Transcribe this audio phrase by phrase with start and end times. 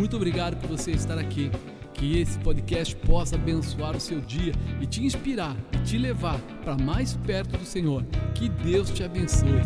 [0.00, 1.50] Muito obrigado por você estar aqui.
[1.92, 6.74] Que esse podcast possa abençoar o seu dia e te inspirar e te levar para
[6.74, 8.02] mais perto do Senhor.
[8.34, 9.60] Que Deus te abençoe.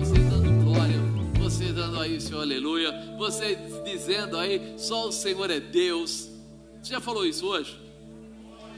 [0.00, 0.98] Você dando glória,
[1.38, 6.28] você dando aí seu aleluia, você dizendo aí, só o Senhor é Deus.
[6.82, 7.91] Você já falou isso hoje?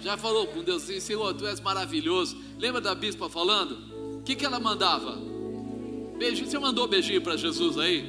[0.05, 2.37] Já falou com Deus assim, Senhor, tu és maravilhoso.
[2.59, 4.19] Lembra da bispa falando?
[4.19, 5.19] O que, que ela mandava?
[6.19, 8.05] Beijinho, você mandou beijinho para Jesus aí?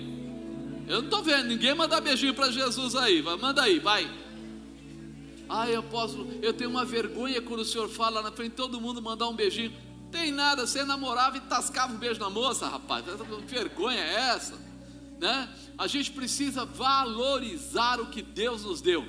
[0.90, 3.22] Eu não estou vendo ninguém mandar beijinho para Jesus aí.
[3.22, 4.12] Vai, manda aí, vai.
[5.48, 9.30] Ai, apóstolo, eu tenho uma vergonha quando o senhor fala na frente todo mundo mandar
[9.30, 9.72] um beijinho.
[10.12, 13.06] Tem nada, você namorava e tascava um beijo na moça, rapaz.
[13.06, 14.60] Que vergonha é essa?
[15.18, 15.50] Né?
[15.78, 19.06] A gente precisa valorizar o que Deus nos deu.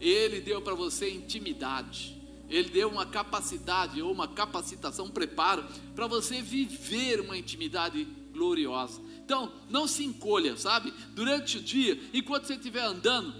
[0.00, 2.19] Ele deu para você intimidade.
[2.50, 5.64] Ele deu uma capacidade ou uma capacitação, um preparo
[5.94, 9.00] para você viver uma intimidade gloriosa.
[9.24, 10.92] Então, não se encolha, sabe?
[11.14, 13.32] Durante o dia, enquanto você estiver andando,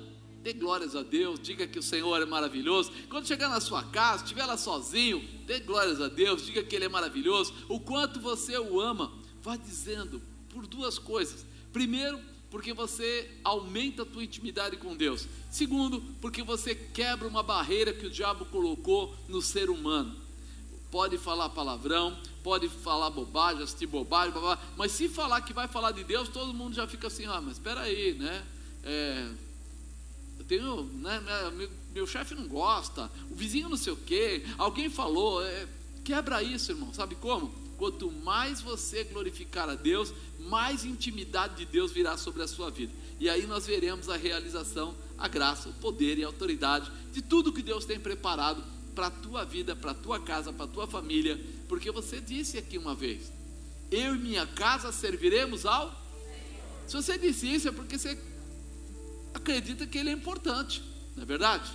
[0.43, 2.93] dê glórias a Deus, diga que o Senhor é maravilhoso.
[3.09, 6.85] Quando chegar na sua casa, estiver lá sozinho, dê glórias a Deus, diga que Ele
[6.85, 7.53] é maravilhoso.
[7.69, 11.45] O quanto você o ama, vá dizendo por duas coisas.
[11.73, 12.21] Primeiro,
[12.51, 15.29] porque você aumenta a tua intimidade com Deus.
[15.51, 20.17] Segundo, porque você quebra uma barreira que o diabo colocou no ser humano.
[20.91, 25.93] Pode falar palavrão, pode falar bobagem, assistir bobagem, bobagem, mas se falar que vai falar
[25.93, 28.45] de Deus, todo mundo já fica assim, ah, mas espera aí, né?
[28.83, 29.31] É,
[30.39, 31.21] eu tenho, né,
[31.55, 35.69] meu, meu chefe não gosta, o vizinho não sei o quê, alguém falou, é,
[36.03, 37.55] quebra isso, irmão, sabe como?
[37.81, 42.93] Quanto mais você glorificar a Deus, mais intimidade de Deus virá sobre a sua vida.
[43.19, 47.55] E aí nós veremos a realização, a graça, o poder e a autoridade de tudo
[47.55, 48.63] que Deus tem preparado
[48.95, 52.59] para a tua vida, para a tua casa, para a tua família, porque você disse
[52.59, 53.33] aqui uma vez:
[53.91, 55.91] Eu e minha casa serviremos ao.
[56.87, 58.19] Se você disse isso é porque você
[59.33, 60.83] acredita que Ele é importante,
[61.17, 61.73] não é verdade?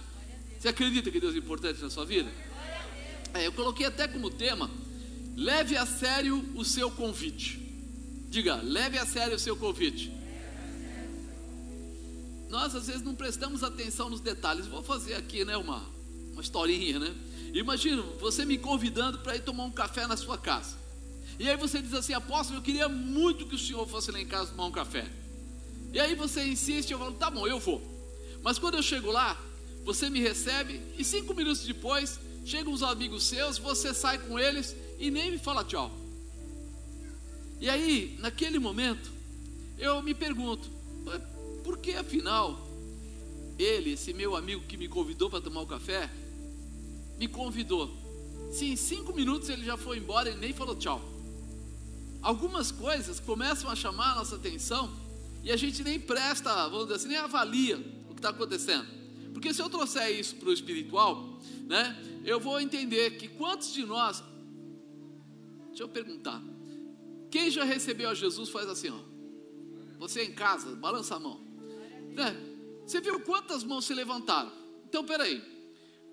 [0.59, 2.31] Você acredita que Deus é importante na sua vida?
[3.33, 4.69] É, eu coloquei até como tema:
[5.35, 7.59] leve a sério o seu convite.
[8.29, 10.11] Diga, leve a sério o seu convite.
[12.49, 14.67] Nós às vezes não prestamos atenção nos detalhes.
[14.67, 15.85] Vou fazer aqui, né, uma,
[16.31, 17.15] uma historinha, né?
[17.53, 20.75] Imagina você me convidando para ir tomar um café na sua casa.
[21.39, 24.25] E aí você diz assim, apóstolo, eu queria muito que o senhor fosse lá em
[24.25, 25.05] casa tomar um café.
[25.93, 27.81] E aí você insiste, eu falo, tá bom, eu vou.
[28.41, 29.41] Mas quando eu chego lá,
[29.83, 34.75] você me recebe e cinco minutos depois chegam os amigos seus, você sai com eles
[34.97, 35.91] e nem me fala tchau.
[37.59, 39.11] E aí, naquele momento,
[39.77, 40.69] eu me pergunto,
[41.63, 42.65] por que afinal
[43.57, 46.09] ele, esse meu amigo que me convidou para tomar o um café,
[47.17, 47.89] me convidou?
[48.51, 51.01] Se em cinco minutos ele já foi embora e nem falou tchau.
[52.21, 54.91] Algumas coisas começam a chamar a nossa atenção
[55.43, 57.77] e a gente nem presta, vamos dizer assim, nem avalia
[58.09, 58.87] o que está acontecendo.
[59.31, 63.85] Porque se eu trouxer isso para o espiritual, né, eu vou entender que quantos de
[63.85, 64.23] nós,
[65.75, 66.41] deixa eu perguntar,
[67.29, 68.99] quem já recebeu a Jesus faz assim, ó.
[69.99, 71.41] Você em casa, balança a mão.
[72.13, 72.33] Né?
[72.85, 74.51] Você viu quantas mãos se levantaram?
[74.87, 75.43] Então, peraí.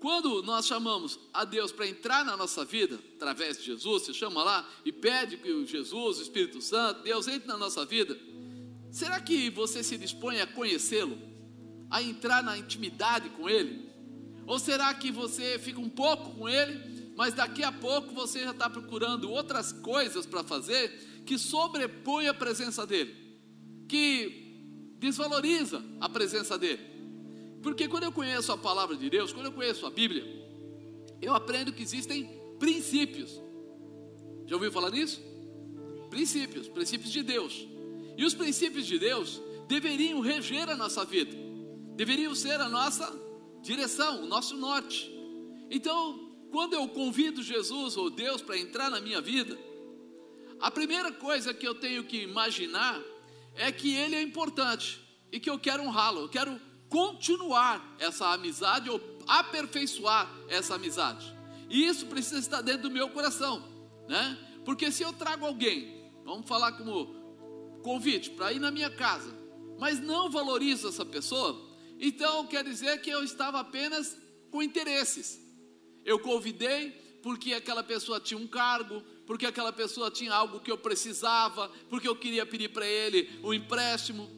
[0.01, 4.43] Quando nós chamamos a Deus para entrar na nossa vida, através de Jesus, você chama
[4.43, 8.19] lá e pede que Jesus, o Espírito Santo, Deus entre na nossa vida,
[8.91, 11.17] será que você se dispõe a conhecê-lo?
[11.89, 13.89] A entrar na intimidade com Ele?
[14.45, 18.51] Ou será que você fica um pouco com Ele, mas daqui a pouco você já
[18.51, 20.89] está procurando outras coisas para fazer
[21.25, 23.15] que sobrepõe a presença dEle?
[23.87, 26.81] Que desvaloriza a presença dEle?
[27.61, 30.25] Porque quando eu conheço a palavra de Deus, quando eu conheço a Bíblia,
[31.21, 32.29] eu aprendo que existem
[32.59, 33.41] princípios.
[34.45, 35.21] Já ouviu falar nisso?
[36.09, 37.67] Princípios, princípios de Deus.
[38.17, 41.35] E os princípios de Deus deveriam reger a nossa vida,
[41.95, 43.11] deveriam ser a nossa
[43.61, 45.09] direção, o nosso norte.
[45.71, 46.22] Então,
[46.53, 49.57] quando eu convido Jesus ou Deus para entrar na minha vida,
[50.61, 53.01] a primeira coisa que eu tenho que imaginar
[53.55, 58.87] é que Ele é importante e que eu quero honrá-lo, eu quero continuar essa amizade
[58.87, 61.25] ou aperfeiçoar essa amizade.
[61.71, 63.67] E isso precisa estar dentro do meu coração,
[64.07, 64.37] né?
[64.63, 69.35] Porque se eu trago alguém, vamos falar como convite para ir na minha casa,
[69.79, 71.59] mas não valorizo essa pessoa,
[71.99, 74.15] então quer dizer que eu estava apenas
[74.51, 75.42] com interesses.
[76.05, 76.91] Eu convidei
[77.21, 82.07] porque aquela pessoa tinha um cargo, porque aquela pessoa tinha algo que eu precisava, porque
[82.07, 84.29] eu queria pedir para ele um empréstimo.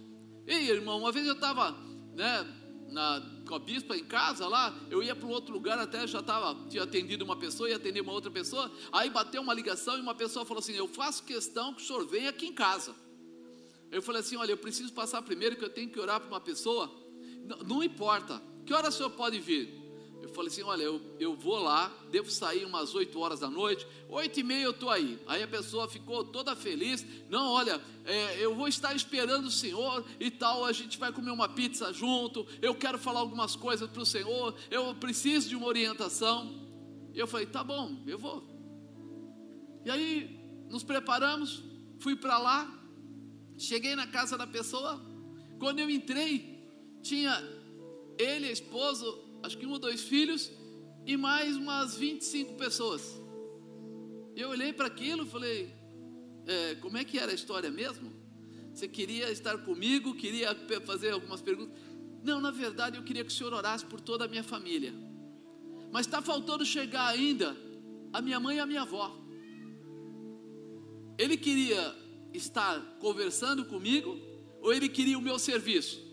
[0.46, 1.72] Ei, irmão, uma vez eu estava
[2.14, 2.46] né,
[3.48, 6.56] com a bispa em casa lá, eu ia para um outro lugar, até já estava,
[6.70, 10.16] tinha atendido uma pessoa, ia atender uma outra pessoa, aí bateu uma ligação e uma
[10.16, 12.96] pessoa falou assim: Eu faço questão que o senhor venha aqui em casa.
[13.92, 16.42] Eu falei assim: Olha, eu preciso passar primeiro que eu tenho que orar para uma
[16.42, 16.92] pessoa.
[17.44, 19.85] Não, não importa, que hora o senhor pode vir?
[20.26, 23.86] Eu falei assim: olha, eu, eu vou lá, devo sair umas 8 horas da noite,
[24.10, 25.20] 8 e meia eu estou aí.
[25.28, 30.04] Aí a pessoa ficou toda feliz: não, olha, é, eu vou estar esperando o Senhor
[30.20, 32.44] e tal, a gente vai comer uma pizza junto.
[32.60, 36.52] Eu quero falar algumas coisas para o Senhor, eu preciso de uma orientação.
[37.14, 38.44] Eu falei: tá bom, eu vou.
[39.86, 40.40] E aí
[40.72, 41.64] nos preparamos,
[42.00, 42.68] fui para lá,
[43.60, 45.00] cheguei na casa da pessoa.
[45.60, 46.68] Quando eu entrei,
[47.04, 47.32] tinha
[48.18, 49.06] ele, a esposa,
[49.46, 50.52] acho que um ou dois filhos
[51.06, 53.22] e mais umas 25 pessoas.
[54.36, 55.74] Eu olhei para aquilo e falei:
[56.46, 58.12] é, como é que era a história mesmo?
[58.74, 60.54] Você queria estar comigo, queria
[60.86, 61.80] fazer algumas perguntas?
[62.24, 64.94] Não, na verdade eu queria que o senhor orasse por toda a minha família.
[65.92, 67.56] Mas está faltando chegar ainda
[68.12, 69.16] a minha mãe e a minha avó.
[71.18, 71.96] Ele queria
[72.34, 74.20] estar conversando comigo
[74.62, 76.05] ou ele queria o meu serviço?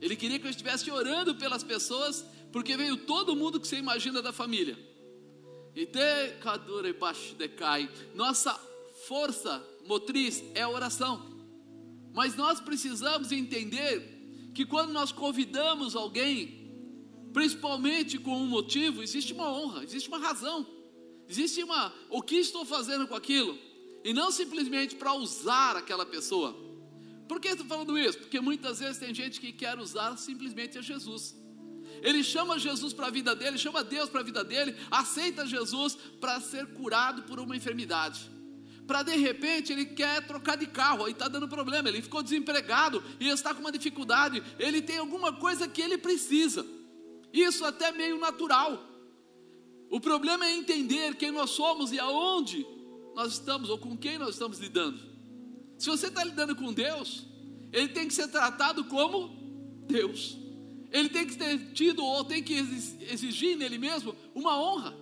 [0.00, 4.20] Ele queria que eu estivesse orando pelas pessoas, porque veio todo mundo que você imagina
[4.20, 4.78] da família.
[5.74, 7.90] E decadura e decai.
[8.14, 8.54] Nossa
[9.06, 11.36] força motriz é a oração.
[12.14, 16.72] Mas nós precisamos entender que quando nós convidamos alguém,
[17.32, 20.66] principalmente com um motivo, existe uma honra, existe uma razão,
[21.28, 23.58] existe uma o que estou fazendo com aquilo,
[24.02, 26.65] e não simplesmente para usar aquela pessoa.
[27.28, 28.18] Por que estou falando isso?
[28.18, 31.34] Porque muitas vezes tem gente que quer usar simplesmente a Jesus.
[32.02, 35.96] Ele chama Jesus para a vida dele, chama Deus para a vida dele, aceita Jesus
[36.20, 38.30] para ser curado por uma enfermidade.
[38.86, 43.02] Para de repente ele quer trocar de carro, aí está dando problema, ele ficou desempregado
[43.18, 46.64] e está com uma dificuldade, ele tem alguma coisa que ele precisa.
[47.32, 48.80] Isso até meio natural.
[49.90, 52.64] O problema é entender quem nós somos e aonde
[53.14, 55.15] nós estamos ou com quem nós estamos lidando.
[55.78, 57.26] Se você está lidando com Deus,
[57.72, 59.28] ele tem que ser tratado como
[59.86, 60.38] Deus.
[60.90, 64.96] Ele tem que ter tido ou tem que exigir nele mesmo uma honra,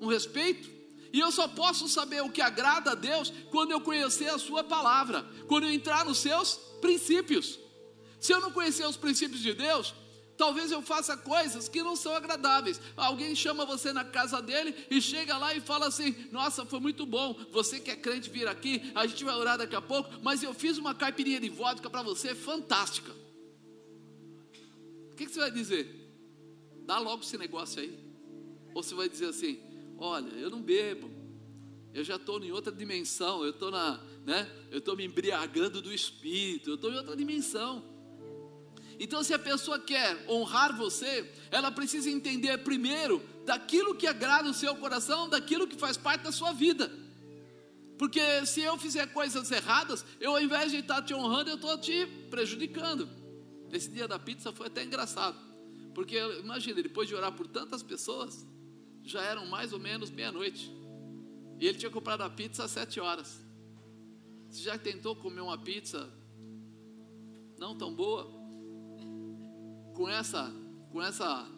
[0.00, 0.70] um respeito.
[1.12, 4.64] E eu só posso saber o que agrada a Deus quando eu conhecer a Sua
[4.64, 7.58] palavra, quando eu entrar nos seus princípios.
[8.18, 9.94] Se eu não conhecer os princípios de Deus,
[10.42, 12.80] Talvez eu faça coisas que não são agradáveis.
[12.96, 17.06] Alguém chama você na casa dele e chega lá e fala assim: Nossa, foi muito
[17.06, 17.32] bom.
[17.52, 20.10] Você que é crente vir aqui, a gente vai orar daqui a pouco.
[20.20, 23.12] Mas eu fiz uma caipirinha de vodka para você, fantástica.
[25.12, 26.10] O que, que você vai dizer?
[26.86, 27.96] Dá logo esse negócio aí.
[28.74, 29.60] Ou você vai dizer assim:
[29.96, 31.08] Olha, eu não bebo.
[31.94, 33.44] Eu já estou em outra dimensão.
[33.44, 34.50] Eu estou na, né?
[34.72, 36.70] Eu estou me embriagando do espírito.
[36.70, 37.91] Eu estou em outra dimensão.
[39.02, 44.54] Então, se a pessoa quer honrar você, ela precisa entender primeiro daquilo que agrada o
[44.54, 46.88] seu coração, daquilo que faz parte da sua vida.
[47.98, 51.76] Porque se eu fizer coisas erradas, eu ao invés de estar te honrando, eu estou
[51.78, 53.08] te prejudicando.
[53.72, 55.36] Esse dia da pizza foi até engraçado.
[55.92, 58.46] Porque imagina, depois de orar por tantas pessoas,
[59.02, 60.70] já eram mais ou menos meia-noite.
[61.58, 63.44] E ele tinha comprado a pizza às sete horas.
[64.48, 66.08] Você já tentou comer uma pizza
[67.58, 68.41] não tão boa?
[69.94, 70.52] Com essa,
[70.90, 71.48] com essa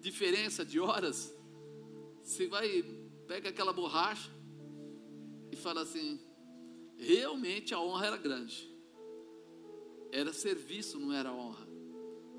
[0.00, 1.34] diferença de horas,
[2.22, 2.82] você vai,
[3.26, 4.30] pega aquela borracha
[5.50, 6.20] e fala assim:
[6.96, 8.70] realmente a honra era grande,
[10.10, 11.74] era serviço, não era honra.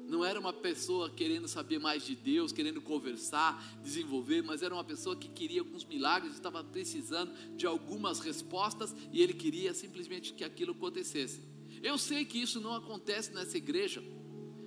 [0.08, 4.84] Não era uma pessoa querendo saber mais de Deus, querendo conversar, desenvolver, mas era uma
[4.84, 10.44] pessoa que queria alguns milagres, estava precisando de algumas respostas e ele queria simplesmente que
[10.44, 11.42] aquilo acontecesse.
[11.82, 14.04] Eu sei que isso não acontece nessa igreja,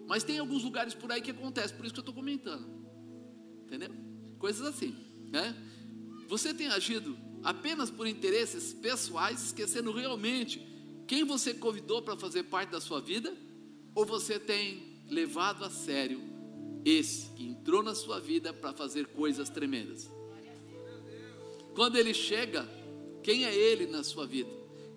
[0.09, 2.67] mas tem alguns lugares por aí que acontece, por isso que eu estou comentando.
[3.67, 3.91] Entendeu?
[4.38, 4.97] Coisas assim,
[5.31, 5.55] né?
[6.27, 10.67] Você tem agido apenas por interesses pessoais, esquecendo realmente
[11.07, 13.37] quem você convidou para fazer parte da sua vida?
[13.95, 16.21] Ou você tem levado a sério
[16.85, 20.11] esse que entrou na sua vida para fazer coisas tremendas?
[21.75, 22.67] Quando ele chega,
[23.23, 24.50] quem é ele na sua vida?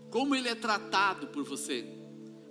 [0.10, 1.86] Como ele é tratado por você?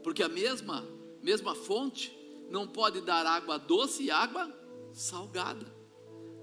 [0.02, 0.86] Porque a mesma
[1.22, 2.19] mesma fonte
[2.50, 4.52] não pode dar água doce e água
[4.92, 5.66] salgada.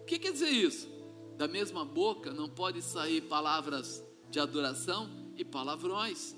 [0.01, 0.87] O que quer dizer isso?
[1.37, 6.35] Da mesma boca não pode sair palavras de adoração e palavrões,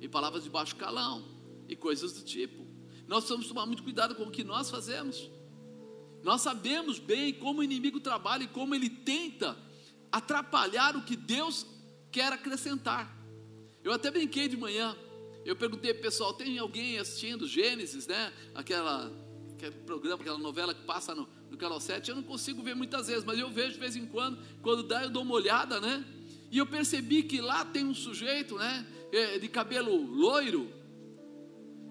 [0.00, 1.22] e palavras de baixo calão,
[1.68, 2.66] e coisas do tipo.
[3.06, 5.30] Nós precisamos tomar muito cuidado com o que nós fazemos.
[6.22, 9.56] Nós sabemos bem como o inimigo trabalha e como ele tenta
[10.10, 11.66] atrapalhar o que Deus
[12.10, 13.16] quer acrescentar.
[13.82, 14.96] Eu até brinquei de manhã,
[15.44, 18.32] eu perguntei pessoal, tem alguém assistindo Gênesis, né?
[18.54, 19.10] Aquela
[19.54, 23.08] aquele programa, aquela novela que passa no, no Canal 7, eu não consigo ver muitas
[23.08, 26.04] vezes, mas eu vejo de vez em quando, quando dá eu dou uma olhada, né?
[26.50, 28.86] E eu percebi que lá tem um sujeito, né?
[29.12, 30.72] É, de cabelo loiro,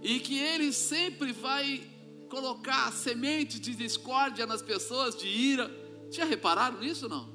[0.02, 1.84] e que ele sempre vai
[2.30, 5.70] colocar semente de discórdia nas pessoas, de ira.
[6.12, 7.30] Já repararam nisso não?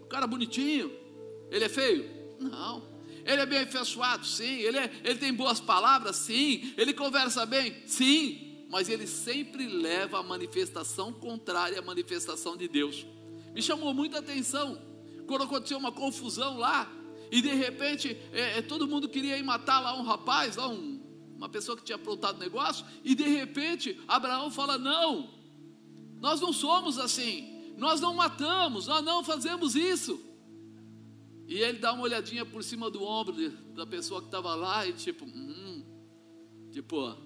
[0.00, 0.90] O cara bonitinho,
[1.50, 2.08] ele é feio?
[2.38, 2.91] Não.
[3.24, 4.26] Ele é bem afeiçoado?
[4.26, 4.60] Sim.
[4.60, 6.16] Ele, é, ele tem boas palavras?
[6.16, 6.74] Sim.
[6.76, 7.82] Ele conversa bem?
[7.86, 8.66] Sim.
[8.68, 13.06] Mas ele sempre leva a manifestação contrária à manifestação de Deus.
[13.54, 14.80] Me chamou muita atenção
[15.26, 16.90] quando aconteceu uma confusão lá
[17.32, 21.00] e de repente é, é, todo mundo queria ir matar lá um rapaz, lá um,
[21.34, 25.30] uma pessoa que tinha aprontado negócio, e de repente Abraão fala: Não,
[26.20, 30.20] nós não somos assim, nós não matamos, nós não fazemos isso.
[31.46, 34.86] E ele dá uma olhadinha por cima do ombro de, da pessoa que estava lá
[34.86, 35.84] e tipo, hum,
[36.70, 37.16] tipo,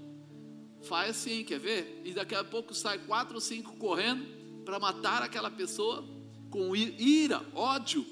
[0.82, 2.02] faz assim, quer ver?
[2.04, 4.24] E daqui a pouco sai quatro ou cinco correndo
[4.64, 6.04] para matar aquela pessoa
[6.50, 8.04] com ira, ódio.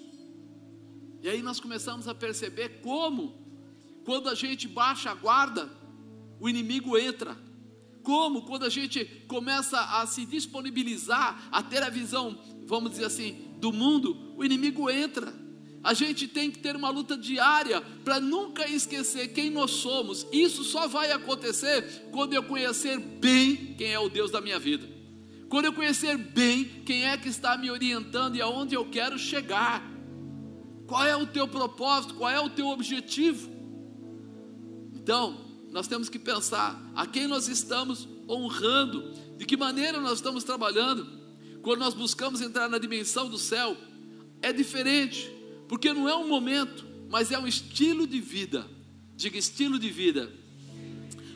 [1.23, 3.34] E aí nós começamos a perceber como,
[4.04, 5.70] quando a gente baixa a guarda,
[6.38, 7.37] o inimigo entra.
[8.02, 13.54] Como, quando a gente começa a se disponibilizar, a ter a visão, vamos dizer assim,
[13.58, 15.32] do mundo, o inimigo entra.
[15.85, 20.26] A gente tem que ter uma luta diária para nunca esquecer quem nós somos.
[20.33, 24.88] Isso só vai acontecer quando eu conhecer bem quem é o Deus da minha vida.
[25.47, 29.85] Quando eu conhecer bem quem é que está me orientando e aonde eu quero chegar.
[30.87, 32.14] Qual é o teu propósito?
[32.14, 33.50] Qual é o teu objetivo?
[34.95, 35.38] Então,
[35.71, 41.07] nós temos que pensar a quem nós estamos honrando, de que maneira nós estamos trabalhando.
[41.61, 43.76] Quando nós buscamos entrar na dimensão do céu,
[44.41, 45.34] é diferente,
[45.68, 48.66] porque não é um momento, mas é um estilo de vida.
[49.16, 50.33] Diga estilo de vida.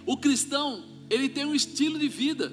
[0.06, 2.52] O cristão, ele tem um estilo de vida,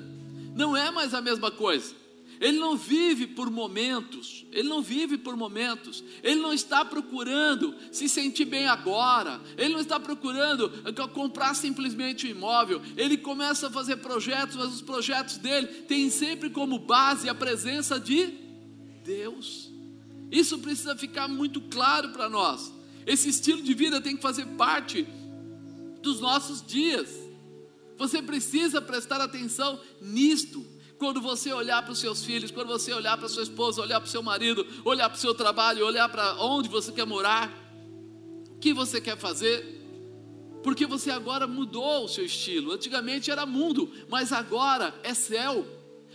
[0.55, 1.93] não é mais a mesma coisa.
[2.39, 8.09] Ele não vive por momentos, ele não vive por momentos, ele não está procurando se
[8.09, 10.69] sentir bem agora, ele não está procurando
[11.13, 16.49] comprar simplesmente um imóvel, ele começa a fazer projetos, mas os projetos dele têm sempre
[16.49, 18.33] como base a presença de
[19.03, 19.64] Deus.
[20.31, 22.73] Isso precisa ficar muito claro para nós.
[23.05, 25.07] Esse estilo de vida tem que fazer parte
[26.01, 27.09] dos nossos dias.
[27.97, 30.65] Você precisa prestar atenção nisto.
[30.97, 34.07] Quando você olhar para os seus filhos, quando você olhar para sua esposa, olhar para
[34.07, 37.51] o seu marido, olhar para o seu trabalho, olhar para onde você quer morar,
[38.49, 39.75] o que você quer fazer,
[40.63, 42.71] porque você agora mudou o seu estilo.
[42.71, 45.67] Antigamente era mundo, mas agora é céu,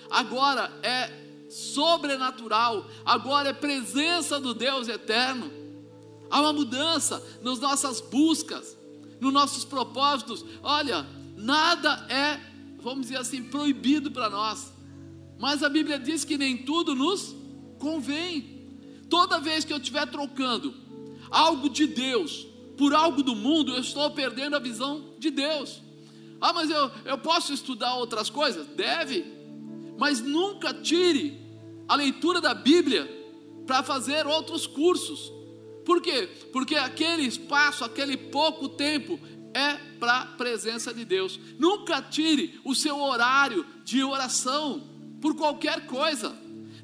[0.09, 1.20] agora é
[1.51, 5.51] sobrenatural, agora é presença do Deus eterno.
[6.31, 8.77] Há uma mudança nas nossas buscas,
[9.21, 10.45] nos nossos propósitos.
[10.63, 11.05] Olha,
[11.37, 12.51] nada é
[12.83, 14.73] vamos dizer assim, proibido para nós.
[15.39, 17.35] Mas a Bíblia diz que nem tudo nos
[17.79, 18.59] convém.
[19.09, 20.75] Toda vez que eu estiver trocando
[21.31, 25.81] algo de Deus por algo do mundo, eu estou perdendo a visão de Deus.
[26.41, 28.67] Ah, mas eu, eu posso estudar outras coisas?
[28.69, 29.25] Deve,
[29.99, 31.40] mas nunca tire
[31.91, 33.05] a leitura da Bíblia
[33.67, 35.33] para fazer outros cursos.
[35.85, 36.29] Por quê?
[36.53, 39.19] Porque aquele espaço, aquele pouco tempo,
[39.53, 41.41] é para a presença de Deus.
[41.59, 44.89] Nunca tire o seu horário de oração
[45.21, 46.33] por qualquer coisa.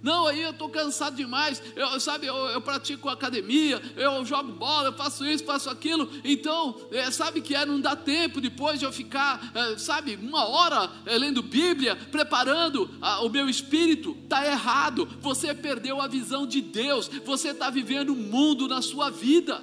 [0.03, 1.63] Não, aí eu estou cansado demais.
[1.75, 6.11] Eu, sabe, eu, eu, pratico academia, eu jogo bola, eu faço isso, faço aquilo.
[6.25, 10.47] Então, é, sabe que é, não dá tempo depois de eu ficar, é, sabe, uma
[10.47, 14.17] hora é, lendo Bíblia, preparando a, o meu espírito.
[14.23, 15.07] Está errado.
[15.21, 17.09] Você perdeu a visão de Deus.
[17.25, 19.63] Você está vivendo o mundo na sua vida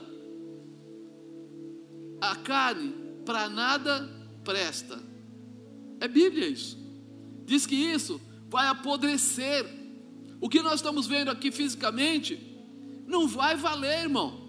[2.24, 2.94] a carne
[3.26, 4.10] para nada
[4.46, 4.98] presta.
[6.00, 6.78] É Bíblia isso.
[7.46, 9.83] Diz que isso vai apodrecer.
[10.44, 12.38] O que nós estamos vendo aqui fisicamente
[13.08, 14.42] não vai valer, irmão.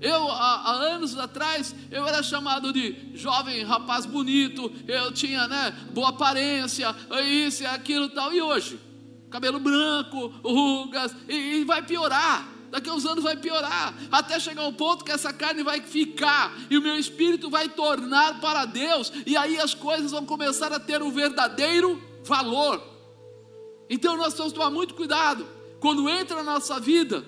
[0.00, 5.76] Eu, há, há, anos atrás, eu era chamado de jovem rapaz bonito, eu tinha, né,
[5.92, 6.88] boa aparência,
[7.22, 8.32] isso e aquilo tal.
[8.32, 8.80] E hoje?
[9.30, 14.66] Cabelo branco, rugas, e, e vai piorar daqui a uns anos vai piorar, até chegar
[14.66, 19.12] um ponto que essa carne vai ficar e o meu espírito vai tornar para Deus,
[19.24, 22.95] e aí as coisas vão começar a ter um verdadeiro valor.
[23.88, 25.46] Então nós temos que tomar muito cuidado
[25.80, 27.24] quando entra na nossa vida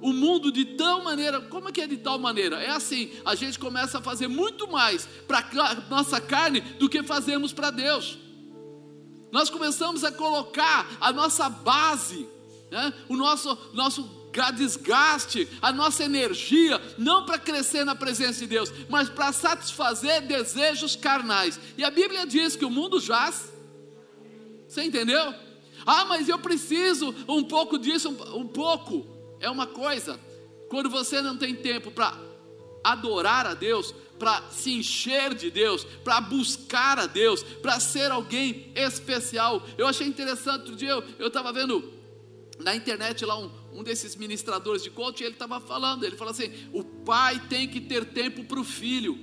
[0.00, 2.62] o mundo de tal maneira, como é que é de tal maneira?
[2.62, 5.42] É assim, a gente começa a fazer muito mais para
[5.88, 8.18] nossa carne do que fazemos para Deus.
[9.32, 12.28] Nós começamos a colocar a nossa base,
[12.70, 12.92] né?
[13.08, 14.02] o nosso, nosso
[14.54, 20.94] desgaste a nossa energia, não para crescer na presença de Deus, mas para satisfazer desejos
[20.94, 21.58] carnais.
[21.78, 23.50] E a Bíblia diz que o mundo jaz
[24.68, 25.34] Você entendeu?
[25.86, 29.06] Ah, mas eu preciso um pouco disso, um, um pouco
[29.40, 30.18] é uma coisa.
[30.68, 32.18] Quando você não tem tempo para
[32.82, 38.72] adorar a Deus, para se encher de Deus, para buscar a Deus, para ser alguém
[38.74, 39.62] especial.
[39.76, 41.92] Eu achei interessante, outro dia eu estava vendo
[42.58, 46.50] na internet lá um, um desses ministradores de coach, ele estava falando, ele falou assim:
[46.72, 49.18] o pai tem que ter tempo para o filho.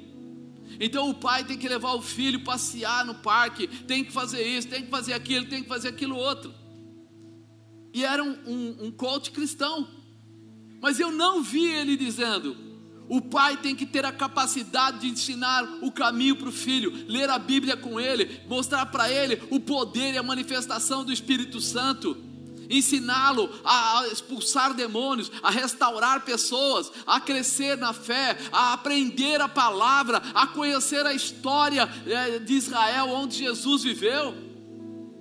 [0.84, 4.68] Então o pai tem que levar o filho passear no parque, tem que fazer isso,
[4.68, 6.54] tem que fazer aquilo, tem que fazer aquilo outro.
[7.94, 9.88] E era um, um, um coach cristão.
[10.82, 12.58] Mas eu não vi ele dizendo:
[13.08, 17.30] o pai tem que ter a capacidade de ensinar o caminho para o filho, ler
[17.30, 22.18] a Bíblia com ele, mostrar para ele o poder e a manifestação do Espírito Santo
[22.70, 30.18] ensiná-lo a expulsar demônios, a restaurar pessoas, a crescer na fé, a aprender a palavra,
[30.34, 34.36] a conhecer a história é, de Israel onde Jesus viveu.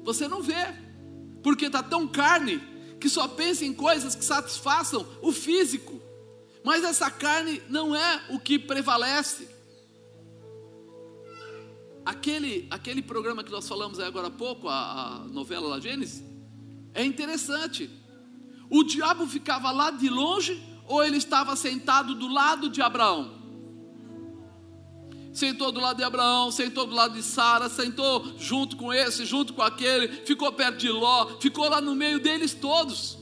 [0.04, 0.74] Você não vê,
[1.42, 2.60] porque está tão carne
[3.00, 6.00] que só pensa em coisas que satisfaçam o físico.
[6.64, 9.48] Mas essa carne não é o que prevalece.
[12.04, 16.22] Aquele, aquele programa que nós falamos agora há pouco, a, a novela La Gênesis,
[16.94, 17.90] é interessante.
[18.70, 23.40] O diabo ficava lá de longe ou ele estava sentado do lado de Abraão?
[25.32, 29.54] Sentou do lado de Abraão, sentou do lado de Sara, sentou junto com esse, junto
[29.54, 33.18] com aquele, ficou perto de Ló, ficou lá no meio deles todos.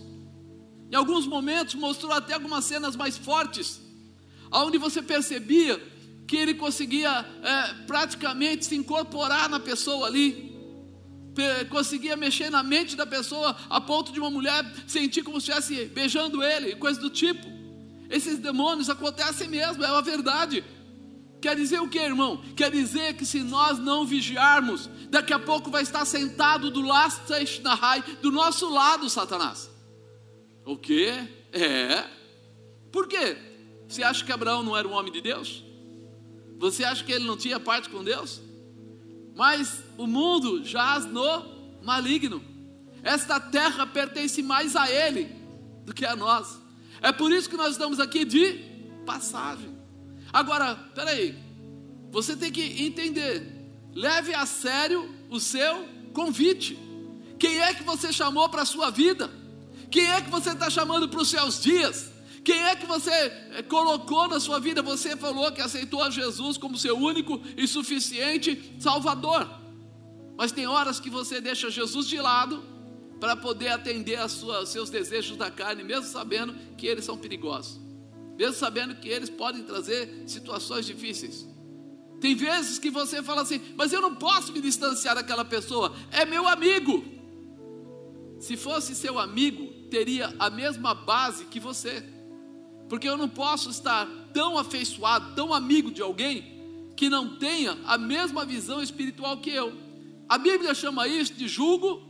[0.90, 3.80] Em alguns momentos mostrou até algumas cenas mais fortes,
[4.52, 5.80] onde você percebia
[6.26, 7.10] que ele conseguia
[7.42, 10.49] é, praticamente se incorporar na pessoa ali
[11.70, 15.86] conseguia mexer na mente da pessoa a ponto de uma mulher sentir como se estivesse
[15.86, 17.46] beijando ele, coisa do tipo.
[18.08, 20.64] Esses demônios acontecem mesmo, é uma verdade.
[21.40, 22.42] Quer dizer o que, irmão?
[22.56, 26.82] Quer dizer que se nós não vigiarmos, daqui a pouco vai estar sentado do
[28.20, 29.70] do nosso lado, Satanás.
[30.64, 31.06] O que?
[31.52, 32.04] É.
[32.92, 33.36] Por quê?
[33.88, 35.64] Você acha que Abraão não era um homem de Deus?
[36.58, 38.42] Você acha que ele não tinha parte com Deus?
[39.40, 41.44] mas o mundo jaz no
[41.82, 42.42] maligno.
[43.02, 45.26] Esta terra pertence mais a Ele
[45.84, 46.58] do que a nós.
[47.02, 48.64] É por isso que nós estamos aqui de
[49.04, 49.76] passagem.
[50.32, 51.36] Agora, peraí,
[52.10, 53.46] você tem que entender.
[53.94, 56.78] Leve a sério o seu convite.
[57.38, 59.30] Quem é que você chamou para a sua vida?
[59.90, 62.10] Quem é que você está chamando para os seus dias?
[62.42, 64.80] Quem é que você eh, colocou na sua vida?
[64.80, 69.60] Você falou que aceitou a Jesus como seu único e suficiente Salvador.
[70.40, 72.64] Mas tem horas que você deixa Jesus de lado
[73.20, 77.78] para poder atender aos seus desejos da carne, mesmo sabendo que eles são perigosos,
[78.38, 81.46] mesmo sabendo que eles podem trazer situações difíceis.
[82.22, 86.24] Tem vezes que você fala assim, mas eu não posso me distanciar daquela pessoa, é
[86.24, 87.04] meu amigo.
[88.38, 92.02] Se fosse seu amigo, teria a mesma base que você
[92.88, 97.98] porque eu não posso estar tão afeiçoado, tão amigo de alguém que não tenha a
[97.98, 99.89] mesma visão espiritual que eu.
[100.30, 102.00] A Bíblia chama isso de julgo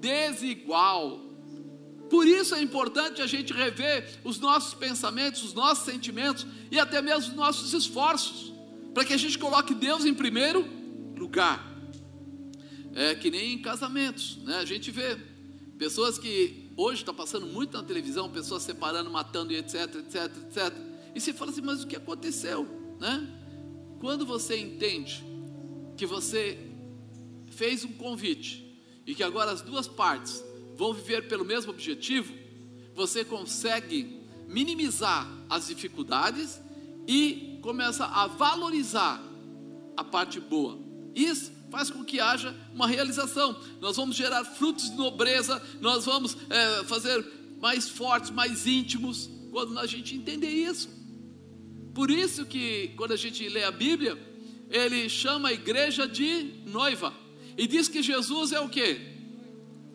[0.00, 1.20] desigual.
[2.08, 7.02] Por isso é importante a gente rever os nossos pensamentos, os nossos sentimentos e até
[7.02, 8.50] mesmo os nossos esforços,
[8.94, 10.66] para que a gente coloque Deus em primeiro
[11.14, 11.62] lugar.
[12.94, 14.56] É que nem em casamentos, né?
[14.56, 15.14] A gente vê
[15.76, 20.74] pessoas que hoje está passando muito na televisão, pessoas separando, matando e etc, etc, etc.
[21.14, 22.66] E você fala assim, mas o que aconteceu?
[22.98, 23.28] Né?
[24.00, 25.22] Quando você entende
[25.94, 26.71] que você
[27.62, 28.60] fez um convite
[29.06, 30.42] e que agora as duas partes
[30.76, 32.34] vão viver pelo mesmo objetivo,
[32.92, 36.60] você consegue minimizar as dificuldades
[37.06, 39.22] e começa a valorizar
[39.96, 40.76] a parte boa.
[41.14, 43.56] Isso faz com que haja uma realização.
[43.80, 47.24] Nós vamos gerar frutos de nobreza, nós vamos é, fazer
[47.60, 50.88] mais fortes, mais íntimos, quando a gente entender isso.
[51.94, 54.18] Por isso que quando a gente lê a Bíblia,
[54.68, 57.21] ele chama a igreja de noiva.
[57.56, 59.12] E diz que Jesus é o que?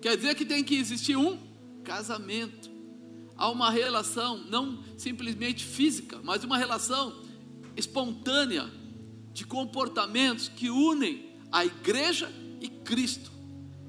[0.01, 1.37] Quer dizer que tem que existir um
[1.83, 2.69] casamento.
[3.35, 7.21] Há uma relação, não simplesmente física, mas uma relação
[7.75, 8.69] espontânea
[9.33, 13.31] de comportamentos que unem a igreja e Cristo.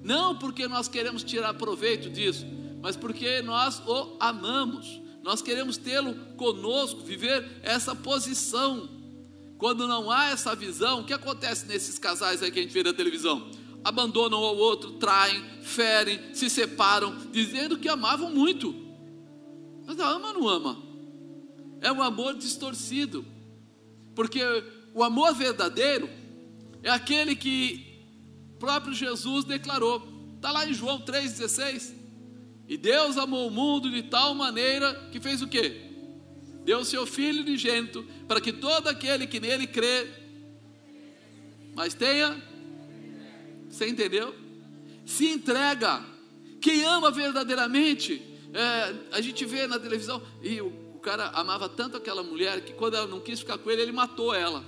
[0.03, 2.47] Não porque nós queremos tirar proveito disso,
[2.81, 5.01] mas porque nós o amamos.
[5.23, 8.89] Nós queremos tê-lo conosco, viver essa posição.
[9.59, 12.85] Quando não há essa visão, o que acontece nesses casais aí que a gente vê
[12.85, 13.51] na televisão?
[13.83, 18.73] Abandonam ao outro, traem, ferem, se separam, dizendo que amavam muito.
[19.85, 20.83] Mas ama ou não ama?
[21.81, 23.27] É um amor distorcido.
[24.15, 24.41] Porque
[24.95, 26.09] o amor verdadeiro
[26.83, 28.07] é aquele que
[28.61, 30.07] próprio Jesus declarou.
[30.37, 31.95] Está lá em João 3,16.
[32.69, 35.88] E Deus amou o mundo de tal maneira que fez o quê?
[36.69, 40.07] Deu seu Filho unigênito para que todo aquele que nele crê,
[41.75, 42.43] mas tenha,
[43.71, 44.35] você entendeu?
[45.07, 46.05] Se entrega.
[46.61, 48.21] Quem ama verdadeiramente,
[48.53, 52.75] é, a gente vê na televisão, e o, o cara amava tanto aquela mulher que
[52.75, 54.63] quando ela não quis ficar com ele, ele matou ela.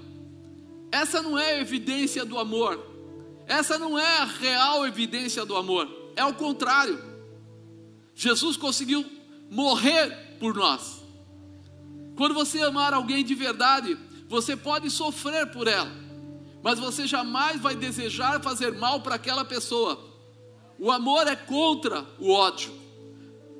[0.90, 2.82] Essa não é a evidência do amor.
[3.46, 5.86] Essa não é a real evidência do amor.
[6.16, 6.98] É o contrário.
[8.14, 9.04] Jesus conseguiu
[9.50, 10.99] morrer por nós.
[12.20, 13.96] Quando você amar alguém de verdade,
[14.28, 15.90] você pode sofrer por ela,
[16.62, 19.98] mas você jamais vai desejar fazer mal para aquela pessoa.
[20.78, 22.74] O amor é contra o ódio.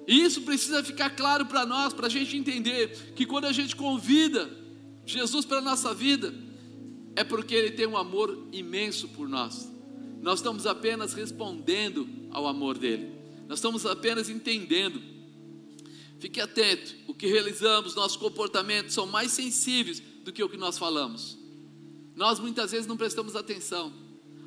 [0.07, 3.75] E isso precisa ficar claro para nós, para a gente entender que quando a gente
[3.75, 4.51] convida
[5.07, 6.35] Jesus para a nossa vida,
[7.17, 9.73] é porque Ele tem um amor imenso por nós.
[10.21, 13.11] Nós estamos apenas respondendo ao amor dele.
[13.49, 15.01] Nós estamos apenas entendendo.
[16.21, 20.77] Fique atento, o que realizamos, nossos comportamentos são mais sensíveis do que o que nós
[20.77, 21.39] falamos.
[22.15, 23.91] Nós muitas vezes não prestamos atenção.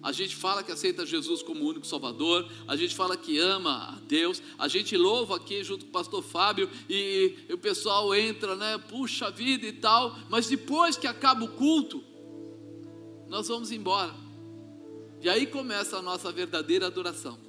[0.03, 3.99] A gente fala que aceita Jesus como único Salvador, a gente fala que ama a
[4.01, 8.55] Deus, a gente louva aqui junto com o pastor Fábio e, e o pessoal entra,
[8.55, 8.77] né?
[8.77, 12.03] Puxa vida e tal, mas depois que acaba o culto,
[13.27, 14.13] nós vamos embora.
[15.21, 17.39] E aí começa a nossa verdadeira adoração.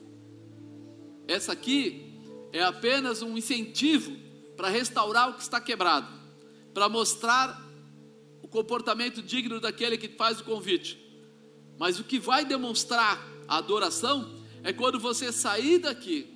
[1.29, 2.14] Essa aqui
[2.55, 4.17] é apenas um incentivo
[4.57, 6.07] para restaurar o que está quebrado,
[6.73, 7.61] para mostrar
[8.41, 10.97] o comportamento digno daquele que faz o convite.
[11.77, 16.29] Mas o que vai demonstrar a adoração é quando você sair daqui,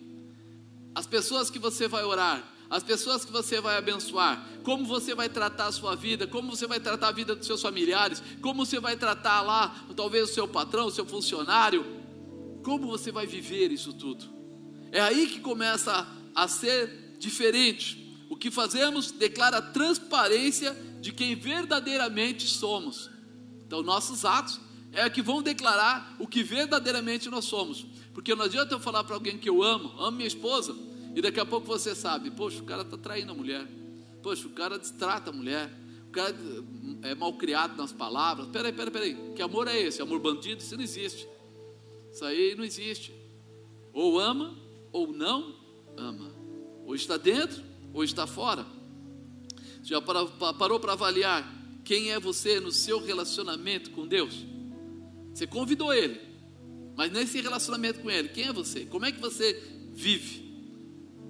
[0.92, 5.28] as pessoas que você vai orar, as pessoas que você vai abençoar, como você vai
[5.28, 8.80] tratar a sua vida, como você vai tratar a vida dos seus familiares, como você
[8.80, 11.86] vai tratar lá, talvez o seu patrão, o seu funcionário,
[12.64, 14.37] como você vai viver isso tudo.
[14.92, 18.16] É aí que começa a ser diferente.
[18.30, 23.10] O que fazemos declara a transparência de quem verdadeiramente somos.
[23.66, 24.60] Então, nossos atos
[24.92, 27.86] é que vão declarar o que verdadeiramente nós somos.
[28.12, 30.74] Porque não adianta eu falar para alguém que eu amo, amo minha esposa,
[31.14, 33.66] e daqui a pouco você sabe, poxa, o cara está traindo a mulher,
[34.22, 35.70] poxa, o cara destrata a mulher,
[36.08, 36.34] o cara
[37.02, 38.48] é mal criado nas palavras.
[38.48, 40.00] Peraí, peraí, peraí, que amor é esse?
[40.00, 40.62] Amor bandido?
[40.62, 41.28] Isso não existe.
[42.12, 43.14] Isso aí não existe.
[43.92, 44.56] Ou ama
[44.92, 45.54] ou não
[45.96, 46.32] ama.
[46.86, 48.66] Ou está dentro ou está fora.
[49.82, 54.44] Já parou para avaliar quem é você no seu relacionamento com Deus?
[55.32, 56.20] Você convidou Ele,
[56.94, 58.84] mas nesse relacionamento com Ele, quem é você?
[58.84, 59.54] Como é que você
[59.94, 60.46] vive?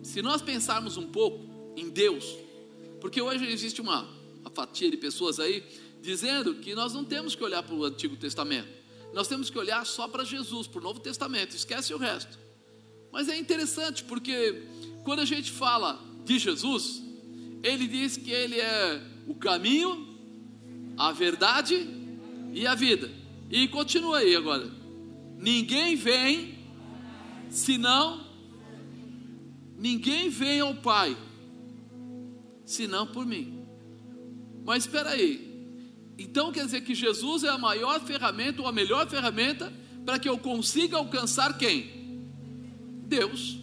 [0.02, 2.36] Se nós pensarmos um pouco em Deus,
[3.00, 4.08] porque hoje existe uma,
[4.40, 5.62] uma fatia de pessoas aí
[6.00, 8.68] dizendo que nós não temos que olhar para o Antigo Testamento,
[9.12, 12.38] nós temos que olhar só para Jesus, para o Novo Testamento, esquece o resto.
[13.12, 14.62] Mas é interessante porque
[15.04, 17.02] quando a gente fala de Jesus,
[17.62, 20.06] ele diz que ele é o caminho,
[20.96, 21.88] a verdade
[22.52, 23.10] e a vida.
[23.50, 24.70] E continua aí agora.
[25.38, 26.58] Ninguém vem
[27.48, 28.26] senão
[29.78, 31.16] ninguém vem ao Pai
[32.64, 33.64] senão por mim.
[34.64, 35.48] Mas espera aí.
[36.18, 39.72] Então quer dizer que Jesus é a maior ferramenta ou a melhor ferramenta
[40.04, 41.97] para que eu consiga alcançar quem?
[43.08, 43.58] Deus.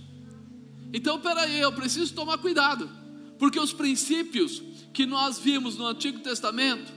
[0.93, 2.89] Então, peraí, eu preciso tomar cuidado,
[3.37, 4.61] porque os princípios
[4.93, 6.91] que nós vimos no Antigo Testamento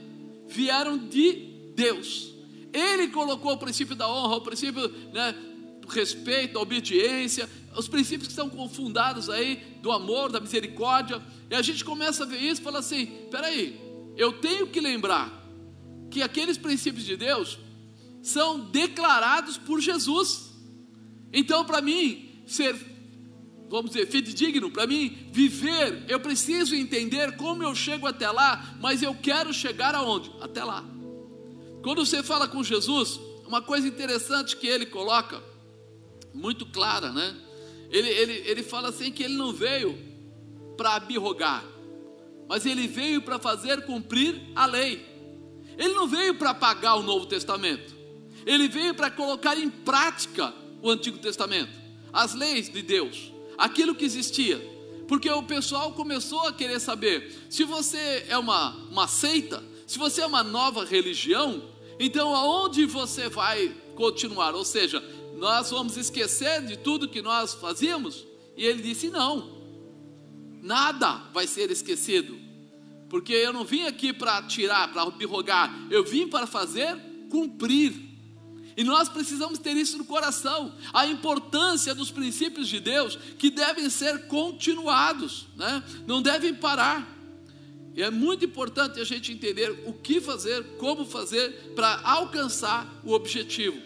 [0.47, 1.33] vieram de
[1.75, 2.33] Deus.
[2.73, 5.35] Ele colocou o princípio da honra, o princípio né,
[5.81, 11.21] do respeito, da obediência, os princípios que estão confundados aí do amor, da misericórdia.
[11.49, 13.79] E a gente começa a ver isso e fala assim: peraí,
[14.15, 15.39] eu tenho que lembrar
[16.09, 17.59] que aqueles princípios de Deus
[18.21, 20.49] são declarados por Jesus.
[21.31, 22.75] Então, para mim, ser,
[23.69, 29.01] vamos dizer, fidedigno, para mim viver, eu preciso entender como eu chego até lá, mas
[29.01, 30.31] eu quero chegar aonde?
[30.41, 30.83] Até lá.
[31.81, 35.41] Quando você fala com Jesus, uma coisa interessante que ele coloca,
[36.33, 37.35] muito clara, né?
[37.89, 39.97] Ele, ele, ele fala assim que ele não veio
[40.77, 41.63] para abirrogar,
[42.47, 45.05] mas ele veio para fazer cumprir a lei.
[45.77, 47.95] Ele não veio para pagar o Novo Testamento,
[48.45, 51.78] ele veio para colocar em prática o Antigo Testamento
[52.11, 54.59] as leis de Deus, aquilo que existia.
[55.07, 60.21] Porque o pessoal começou a querer saber: se você é uma, uma seita, se você
[60.21, 61.63] é uma nova religião,
[61.99, 64.53] então aonde você vai continuar?
[64.53, 65.03] Ou seja,
[65.35, 68.25] nós vamos esquecer de tudo que nós fazíamos?
[68.55, 69.59] E ele disse: não,
[70.61, 72.39] nada vai ser esquecido,
[73.09, 76.95] porque eu não vim aqui para tirar, para rogar, eu vim para fazer
[77.29, 78.08] cumprir.
[78.79, 83.89] E nós precisamos ter isso no coração, a importância dos princípios de Deus que devem
[83.89, 85.83] ser continuados, né?
[86.07, 87.05] não devem parar.
[87.93, 93.11] E é muito importante a gente entender o que fazer, como fazer para alcançar o
[93.11, 93.77] objetivo.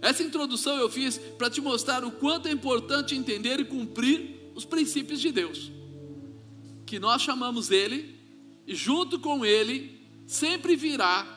[0.00, 4.64] Essa introdução eu fiz para te mostrar o quanto é importante entender e cumprir os
[4.64, 5.72] princípios de Deus,
[6.86, 8.14] que nós chamamos Ele,
[8.64, 11.35] e junto com Ele sempre virá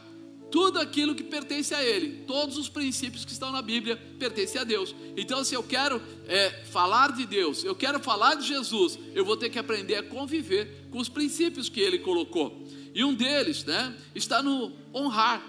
[0.51, 4.63] tudo aquilo que pertence a Ele, todos os princípios que estão na Bíblia pertencem a
[4.63, 4.95] Deus.
[5.15, 9.37] Então, se eu quero é, falar de Deus, eu quero falar de Jesus, eu vou
[9.37, 12.65] ter que aprender a conviver com os princípios que Ele colocou.
[12.93, 15.45] E um deles, né, está no honrar.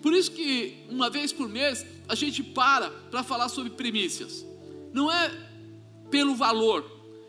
[0.00, 4.44] Por isso que uma vez por mês a gente para para falar sobre primícias.
[4.92, 5.30] Não é
[6.10, 6.84] pelo valor,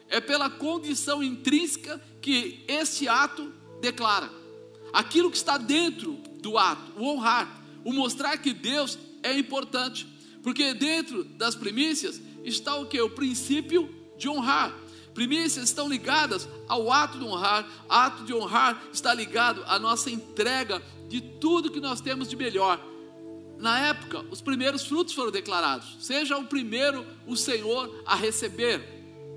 [0.08, 4.30] é pela condição intrínseca que esse ato declara.
[4.94, 10.08] Aquilo que está dentro do ato, o honrar, o mostrar que Deus é importante.
[10.44, 13.00] Porque dentro das primícias está o que?
[13.00, 14.76] O princípio de honrar.
[15.14, 17.68] Primícias estão ligadas ao ato de honrar.
[17.88, 22.80] Ato de honrar está ligado à nossa entrega de tudo que nós temos de melhor.
[23.58, 25.98] Na época, os primeiros frutos foram declarados.
[26.00, 28.82] Seja o primeiro o Senhor a receber.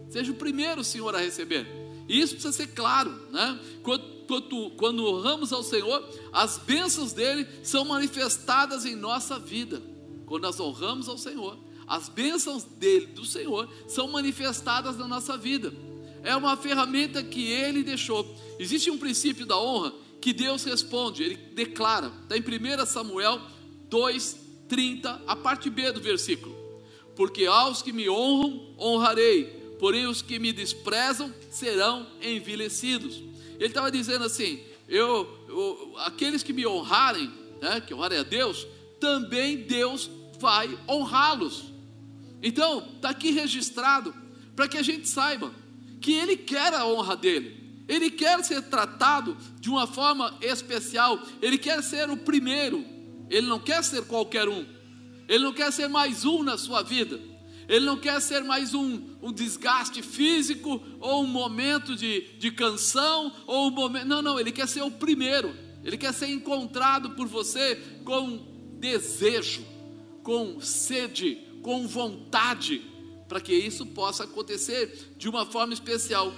[0.08, 1.83] Seja o primeiro o Senhor a receber.
[2.08, 3.58] Isso precisa ser claro, né?
[3.82, 9.82] Quando quando, quando honramos ao Senhor, as bênçãos dele são manifestadas em nossa vida.
[10.26, 15.72] Quando nós honramos ao Senhor, as bênçãos dele, do Senhor, são manifestadas na nossa vida.
[16.22, 18.34] É uma ferramenta que ele deixou.
[18.58, 23.38] Existe um princípio da honra que Deus responde, ele declara, está em 1 Samuel
[23.90, 24.36] 2,
[24.66, 26.56] 30, a parte B do versículo.
[27.14, 33.16] Porque aos que me honram, honrarei, porém os que me desprezam serão envelhecidos.
[33.56, 38.66] Ele estava dizendo assim: eu, eu, aqueles que me honrarem, né, que honrarem a Deus,
[38.98, 40.08] também Deus
[40.40, 41.64] vai honrá-los.
[42.42, 44.14] Então, está aqui registrado
[44.56, 45.54] para que a gente saiba
[46.00, 51.58] que Ele quer a honra dele, Ele quer ser tratado de uma forma especial, Ele
[51.58, 52.82] quer ser o primeiro,
[53.28, 54.64] Ele não quer ser qualquer um,
[55.28, 57.33] Ele não quer ser mais um na sua vida.
[57.68, 63.32] Ele não quer ser mais um, um desgaste físico, ou um momento de, de canção,
[63.46, 64.06] ou um momento.
[64.06, 65.54] Não, não, ele quer ser o primeiro.
[65.82, 68.38] Ele quer ser encontrado por você com
[68.78, 69.64] desejo,
[70.22, 72.82] com sede, com vontade,
[73.28, 76.32] para que isso possa acontecer de uma forma especial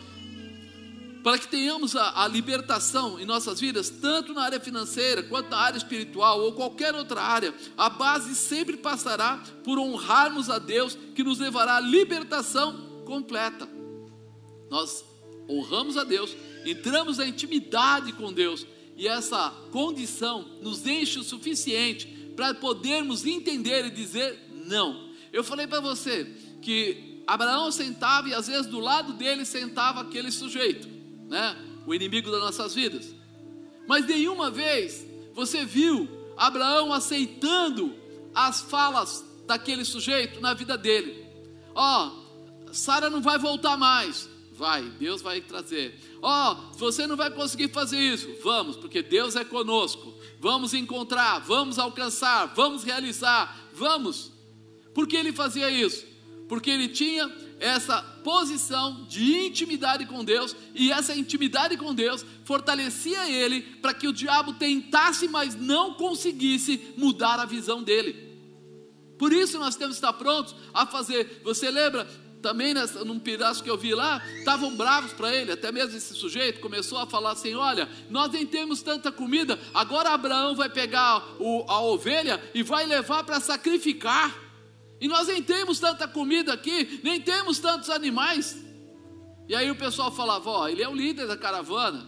[1.26, 5.56] para que tenhamos a, a, libertação em nossas vidas, tanto na área financeira, quanto na
[5.56, 11.24] área espiritual ou qualquer outra área, a base sempre passará por honrarmos a Deus, que
[11.24, 13.68] nos levará à libertação completa.
[14.70, 15.04] Nós
[15.50, 18.64] honramos a Deus, entramos na intimidade com Deus,
[18.96, 25.10] e essa condição nos enche o suficiente para podermos entender e dizer não.
[25.32, 26.24] Eu falei para você
[26.62, 30.94] que Abraão sentava e às vezes do lado dele sentava aquele sujeito
[31.28, 31.56] né?
[31.86, 33.14] O inimigo das nossas vidas.
[33.86, 37.94] Mas nenhuma vez você viu Abraão aceitando
[38.34, 41.24] as falas daquele sujeito na vida dele.
[41.74, 44.28] Ó, oh, Sara não vai voltar mais.
[44.52, 46.00] Vai, Deus vai trazer.
[46.22, 48.28] Ó, oh, você não vai conseguir fazer isso.
[48.42, 50.14] Vamos, porque Deus é conosco.
[50.40, 54.32] Vamos encontrar, vamos alcançar, vamos realizar, vamos.
[54.94, 56.06] Por que ele fazia isso?
[56.48, 57.28] Porque ele tinha
[57.58, 64.08] essa posição de intimidade com Deus, e essa intimidade com Deus fortalecia ele para que
[64.08, 68.26] o diabo tentasse, mas não conseguisse mudar a visão dele.
[69.18, 71.40] Por isso nós temos que estar prontos a fazer.
[71.42, 72.06] Você lembra
[72.42, 76.14] também nessa, num pedaço que eu vi lá, estavam bravos para ele, até mesmo esse
[76.14, 81.24] sujeito começou a falar assim: olha, nós nem temos tanta comida, agora Abraão vai pegar
[81.40, 84.45] o, a ovelha e vai levar para sacrificar.
[85.00, 88.56] E nós nem temos tanta comida aqui, nem temos tantos animais.
[89.48, 92.06] E aí o pessoal falava: Ó, ele é o líder da caravana.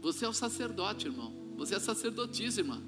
[0.00, 1.34] Você é o sacerdote, irmão.
[1.56, 2.80] Você é sacerdotisa, irmã.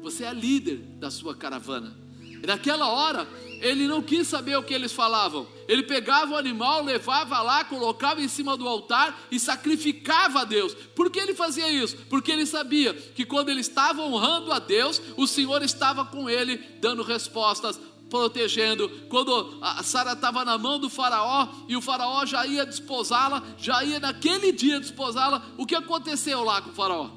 [0.00, 1.94] Você é líder da sua caravana.
[2.42, 3.26] E naquela hora,
[3.60, 5.46] ele não quis saber o que eles falavam.
[5.66, 10.74] Ele pegava o animal, levava lá, colocava em cima do altar e sacrificava a Deus.
[10.94, 11.96] Por que ele fazia isso?
[12.10, 16.58] Porque ele sabia que quando ele estava honrando a Deus, o Senhor estava com ele,
[16.80, 17.80] dando respostas
[18.14, 18.88] protegendo.
[19.08, 23.82] Quando a Sara estava na mão do faraó e o faraó já ia desposá-la, já
[23.82, 27.10] ia naquele dia desposá-la, o que aconteceu lá com o faraó?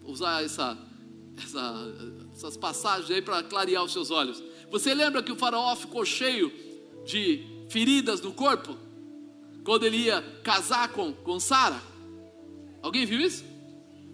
[0.00, 0.76] Vou usar essa,
[1.40, 1.94] essa,
[2.34, 4.42] essas passagens aí para clarear os seus olhos.
[4.72, 6.52] Você lembra que o faraó ficou cheio
[7.06, 8.76] de feridas no corpo?
[9.62, 11.80] Quando ele ia casar com, com Sara?
[12.82, 13.44] Alguém viu isso?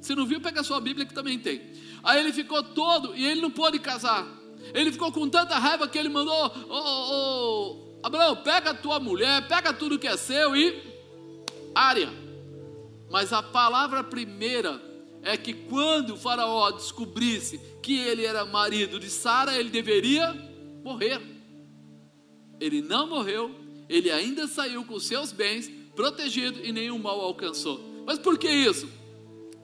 [0.02, 1.62] Se não viu, pega a sua Bíblia que também tem.
[2.04, 4.37] Aí ele ficou todo e ele não pôde casar.
[4.74, 9.46] Ele ficou com tanta raiva que ele mandou: oh, oh, Abraão, pega a tua mulher,
[9.48, 10.82] pega tudo que é seu e
[11.74, 12.10] área.
[13.10, 14.80] Mas a palavra primeira
[15.22, 20.32] é que quando o Faraó descobrisse que ele era marido de Sara, ele deveria
[20.82, 21.20] morrer.
[22.60, 23.54] Ele não morreu,
[23.88, 27.80] ele ainda saiu com seus bens protegido e nenhum mal alcançou.
[28.06, 28.88] Mas por que isso?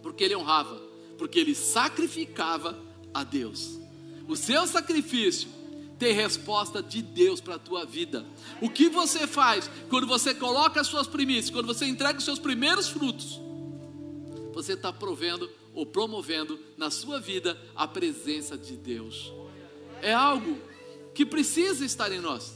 [0.02, 0.80] Porque ele honrava,
[1.16, 2.78] porque ele sacrificava
[3.12, 3.78] a Deus.
[4.28, 5.48] O seu sacrifício
[5.98, 8.24] tem resposta de Deus para a tua vida.
[8.60, 12.38] O que você faz quando você coloca as suas primícias, quando você entrega os seus
[12.38, 13.40] primeiros frutos?
[14.52, 19.32] Você está provendo ou promovendo na sua vida a presença de Deus.
[20.00, 20.58] É algo
[21.14, 22.54] que precisa estar em nós.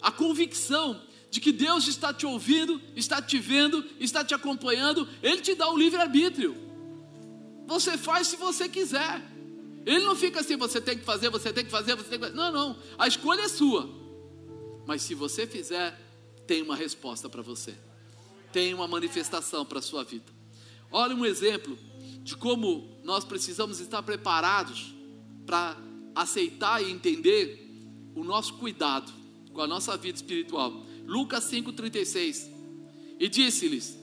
[0.00, 1.00] A convicção
[1.30, 5.70] de que Deus está te ouvindo, está te vendo, está te acompanhando, Ele te dá
[5.70, 6.56] o livre-arbítrio.
[7.66, 9.22] Você faz se você quiser.
[9.86, 12.24] Ele não fica assim, você tem que fazer, você tem que fazer, você tem que
[12.26, 12.36] fazer.
[12.36, 12.76] Não, não.
[12.98, 13.88] A escolha é sua.
[14.86, 15.98] Mas se você fizer,
[16.46, 17.74] tem uma resposta para você.
[18.52, 20.32] Tem uma manifestação para a sua vida.
[20.90, 21.78] Olha um exemplo
[22.22, 24.92] de como nós precisamos estar preparados
[25.46, 25.76] para
[26.14, 27.70] aceitar e entender
[28.14, 29.12] o nosso cuidado
[29.52, 30.84] com a nossa vida espiritual.
[31.06, 32.50] Lucas 5,36.
[33.18, 33.98] E disse-lhes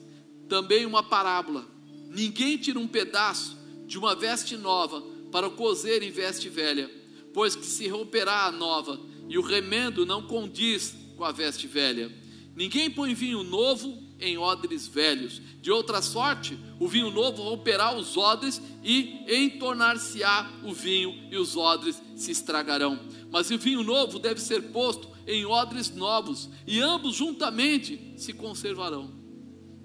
[0.48, 1.68] também uma parábola:
[2.10, 6.90] Ninguém tira um pedaço de uma veste nova para cozer em veste velha,
[7.34, 12.12] pois que se romperá a nova, e o remendo não condiz com a veste velha.
[12.56, 15.42] Ninguém põe vinho novo em odres velhos.
[15.62, 21.56] De outra sorte, o vinho novo romperá os odres e entornar-se-á o vinho e os
[21.56, 23.00] odres se estragarão.
[23.30, 29.12] Mas o vinho novo deve ser posto em odres novos, e ambos juntamente se conservarão.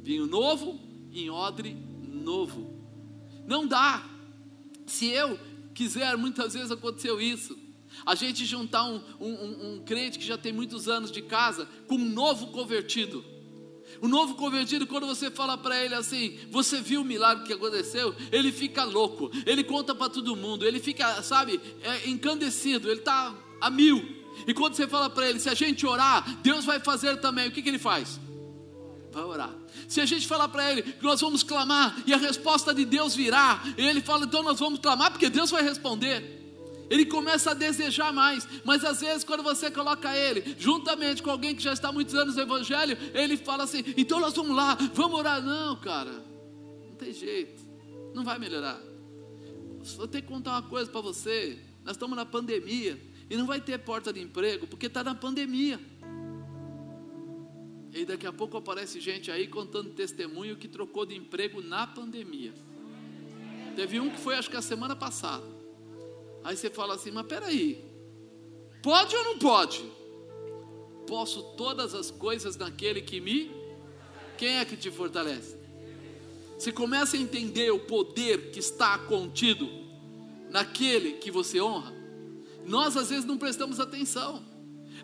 [0.00, 0.78] Vinho novo
[1.12, 2.81] em odre novo.
[3.46, 4.09] Não dá.
[4.92, 5.40] Se eu
[5.74, 7.59] quiser, muitas vezes aconteceu isso.
[8.05, 11.94] A gente juntar um, um, um, crente que já tem muitos anos de casa com
[11.94, 13.24] um novo convertido.
[14.02, 18.14] O novo convertido, quando você fala para ele assim, você viu o milagre que aconteceu,
[18.31, 23.35] ele fica louco, ele conta para todo mundo, ele fica, sabe, é, encandecido, ele está
[23.62, 24.05] a mil.
[24.46, 27.50] E quando você fala para ele, se a gente orar, Deus vai fazer também, o
[27.50, 28.20] que, que ele faz?
[29.11, 29.62] Vai orar.
[29.92, 33.14] Se a gente falar para ele que nós vamos clamar e a resposta de Deus
[33.14, 36.40] virá, ele fala, então nós vamos clamar porque Deus vai responder.
[36.88, 41.55] Ele começa a desejar mais, mas às vezes quando você coloca ele juntamente com alguém
[41.55, 44.78] que já está há muitos anos no Evangelho, ele fala assim: então nós vamos lá,
[44.94, 45.42] vamos orar.
[45.42, 46.24] Não, cara,
[46.88, 47.62] não tem jeito,
[48.14, 48.81] não vai melhorar.
[49.98, 53.61] Vou ter que contar uma coisa para você: nós estamos na pandemia, e não vai
[53.61, 55.78] ter porta de emprego porque está na pandemia.
[57.92, 62.55] E daqui a pouco aparece gente aí contando testemunho que trocou de emprego na pandemia.
[63.76, 65.44] Teve um que foi acho que a semana passada.
[66.42, 67.85] Aí você fala assim, mas peraí,
[68.83, 69.85] pode ou não pode?
[71.07, 73.50] Posso todas as coisas naquele que me.
[74.38, 75.57] Quem é que te fortalece?
[76.59, 79.68] Você começa a entender o poder que está contido
[80.48, 81.92] naquele que você honra.
[82.64, 84.44] Nós às vezes não prestamos atenção.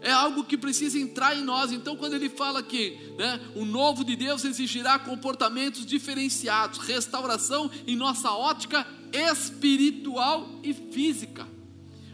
[0.00, 1.72] É algo que precisa entrar em nós.
[1.72, 7.96] Então, quando ele fala que né, o novo de Deus exigirá comportamentos diferenciados, restauração em
[7.96, 11.46] nossa ótica espiritual e física,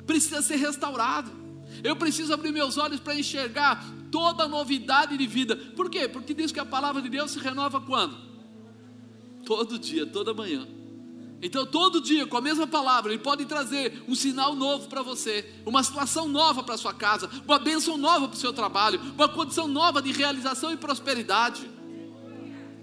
[0.07, 1.31] precisa ser restaurado.
[1.83, 5.57] Eu preciso abrir meus olhos para enxergar toda a novidade de vida.
[5.57, 6.09] Por quê?
[6.09, 8.16] Porque diz que a palavra de Deus se renova quando?
[9.44, 10.66] Todo dia, toda manhã.
[11.45, 15.45] Então, todo dia, com a mesma palavra, Ele pode trazer um sinal novo para você,
[15.67, 19.69] uma situação nova para sua casa, uma bênção nova para o seu trabalho, uma condição
[19.69, 21.71] nova de realização e prosperidade.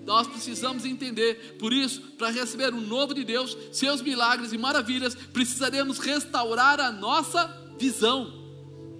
[0.06, 5.16] Nós precisamos entender, por isso, para receber o novo de Deus, seus milagres e maravilhas,
[5.16, 7.48] precisaremos restaurar a nossa
[7.80, 8.32] visão.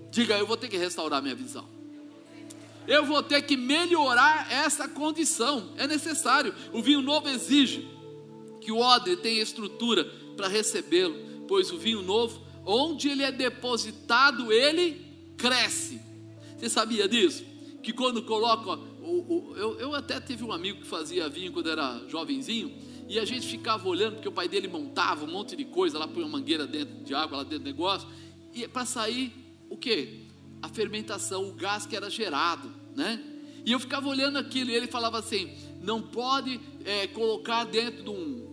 [0.10, 1.70] Diga, eu vou ter que restaurar minha visão.
[2.88, 5.70] Eu vou ter que melhorar essa condição.
[5.78, 6.52] É necessário.
[6.74, 8.01] O vinho novo exige
[8.62, 10.06] que o odre tem estrutura
[10.38, 11.16] para recebê-lo,
[11.48, 16.00] pois o vinho novo, onde ele é depositado, ele cresce.
[16.58, 17.44] Você sabia disso?
[17.82, 21.70] Que quando coloca, o, o, eu, eu até tive um amigo que fazia vinho quando
[21.70, 22.72] era jovenzinho,
[23.10, 26.08] e a gente ficava olhando, porque o pai dele montava um monte de coisa, lá
[26.08, 28.08] põe uma mangueira dentro de água, lá dentro do negócio,
[28.54, 29.34] e para sair
[29.70, 30.28] o que?
[30.62, 33.22] A fermentação, o gás que era gerado, né?
[33.66, 35.52] E eu ficava olhando aquilo, e ele falava assim:
[35.82, 38.51] não pode é, colocar dentro de um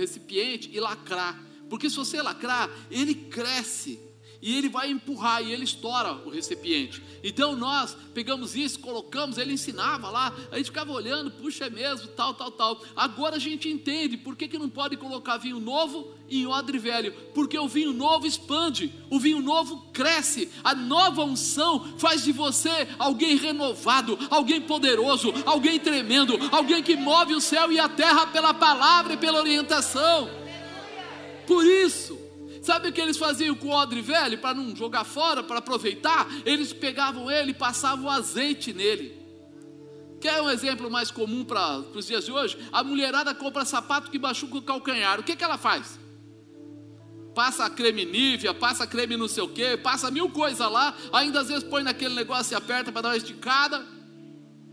[0.00, 1.40] recipiente e lacrar.
[1.68, 4.00] Porque se você lacrar, ele cresce.
[4.42, 7.02] E ele vai empurrar e ele estoura o recipiente.
[7.22, 12.08] Então nós pegamos isso, colocamos, ele ensinava lá, a gente ficava olhando, puxa, é mesmo,
[12.08, 12.82] tal, tal, tal.
[12.96, 17.12] Agora a gente entende por que, que não pode colocar vinho novo em odre velho,
[17.34, 22.88] porque o vinho novo expande, o vinho novo cresce, a nova unção faz de você
[22.98, 28.54] alguém renovado, alguém poderoso, alguém tremendo, alguém que move o céu e a terra pela
[28.54, 30.30] palavra e pela orientação.
[31.46, 32.29] Por isso,
[32.70, 36.28] Sabe o que eles faziam com o odre velho para não jogar fora, para aproveitar?
[36.46, 39.12] Eles pegavam ele e passavam azeite nele.
[40.20, 42.56] Quer um exemplo mais comum para os dias de hoje?
[42.70, 45.18] A mulherada compra sapato que machuca o calcanhar.
[45.18, 45.98] O que, que ela faz?
[47.34, 51.48] Passa creme Nivea, passa creme não sei o que, passa mil coisas lá, ainda às
[51.48, 53.84] vezes põe naquele negócio e aperta para dar uma esticada.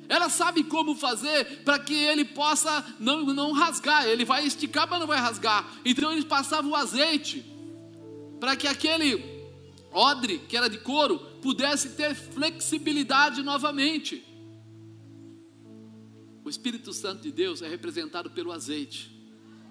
[0.08, 4.06] Ela sabe como fazer para que ele possa não, não rasgar.
[4.06, 5.68] Ele vai esticar, mas não vai rasgar.
[5.84, 7.57] Então eles passavam o azeite
[8.40, 9.38] para que aquele
[9.92, 14.24] odre, que era de couro, pudesse ter flexibilidade novamente.
[16.44, 19.16] O Espírito Santo de Deus é representado pelo azeite.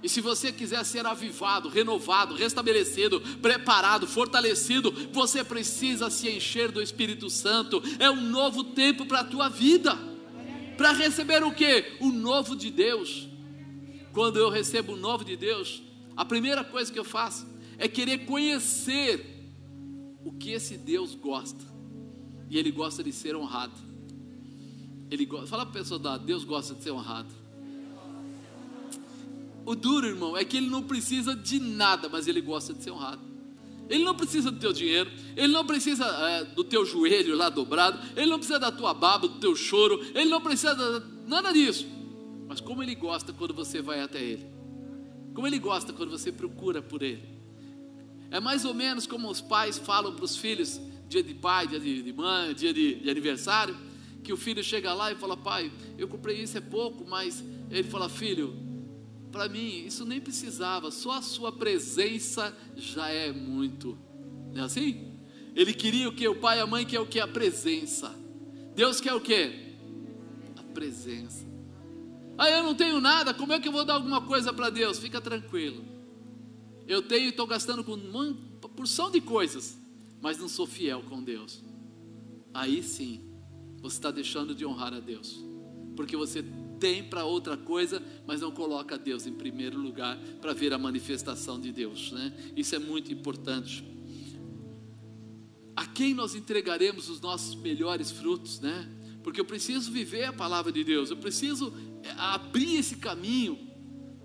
[0.02, 6.82] E se você quiser ser avivado, renovado, restabelecido, preparado, fortalecido, você precisa se encher do
[6.82, 7.82] Espírito Santo.
[7.98, 9.96] É um novo tempo para a tua vida.
[10.76, 11.96] Para receber o que?
[12.00, 13.26] O novo de Deus.
[14.12, 15.82] Quando eu recebo o novo de Deus,
[16.14, 17.46] a primeira coisa que eu faço
[17.78, 19.36] é querer conhecer
[20.24, 21.64] o que esse Deus gosta.
[22.48, 23.74] E ele gosta de ser honrado.
[25.10, 27.32] Ele fala para a pessoa, Deus gosta de ser honrado.
[29.64, 32.90] O duro, irmão, é que ele não precisa de nada, mas ele gosta de ser
[32.92, 33.20] honrado.
[33.88, 38.00] Ele não precisa do teu dinheiro, ele não precisa é, do teu joelho lá dobrado,
[38.16, 40.74] ele não precisa da tua baba, do teu choro, ele não precisa
[41.26, 41.86] nada disso.
[42.48, 44.46] Mas como ele gosta quando você vai até ele,
[45.34, 47.35] como ele gosta quando você procura por ele.
[48.30, 51.80] É mais ou menos como os pais falam para os filhos, dia de pai, dia
[51.80, 53.76] de, mãe, dia de, de aniversário,
[54.22, 57.84] que o filho chega lá e fala: Pai, eu comprei isso é pouco, mas ele
[57.84, 58.56] fala: Filho,
[59.30, 63.96] para mim isso nem precisava, só a sua presença já é muito.
[64.52, 65.12] Não é assim?
[65.54, 66.26] Ele queria o que?
[66.28, 67.20] O pai e a mãe quer o que?
[67.20, 68.14] A presença.
[68.74, 69.74] Deus quer o que?
[70.56, 71.46] A presença.
[72.36, 74.98] Ah, eu não tenho nada, como é que eu vou dar alguma coisa para Deus?
[74.98, 75.82] Fica tranquilo.
[76.86, 78.32] Eu tenho e estou gastando com uma
[78.76, 79.76] porção de coisas,
[80.20, 81.62] mas não sou fiel com Deus.
[82.54, 83.22] Aí sim,
[83.80, 85.44] você está deixando de honrar a Deus,
[85.96, 86.44] porque você
[86.78, 91.60] tem para outra coisa, mas não coloca Deus em primeiro lugar para ver a manifestação
[91.60, 92.32] de Deus, né?
[92.56, 93.84] Isso é muito importante.
[95.74, 98.88] A quem nós entregaremos os nossos melhores frutos, né?
[99.22, 101.72] Porque eu preciso viver a palavra de Deus, eu preciso
[102.02, 103.58] é, abrir esse caminho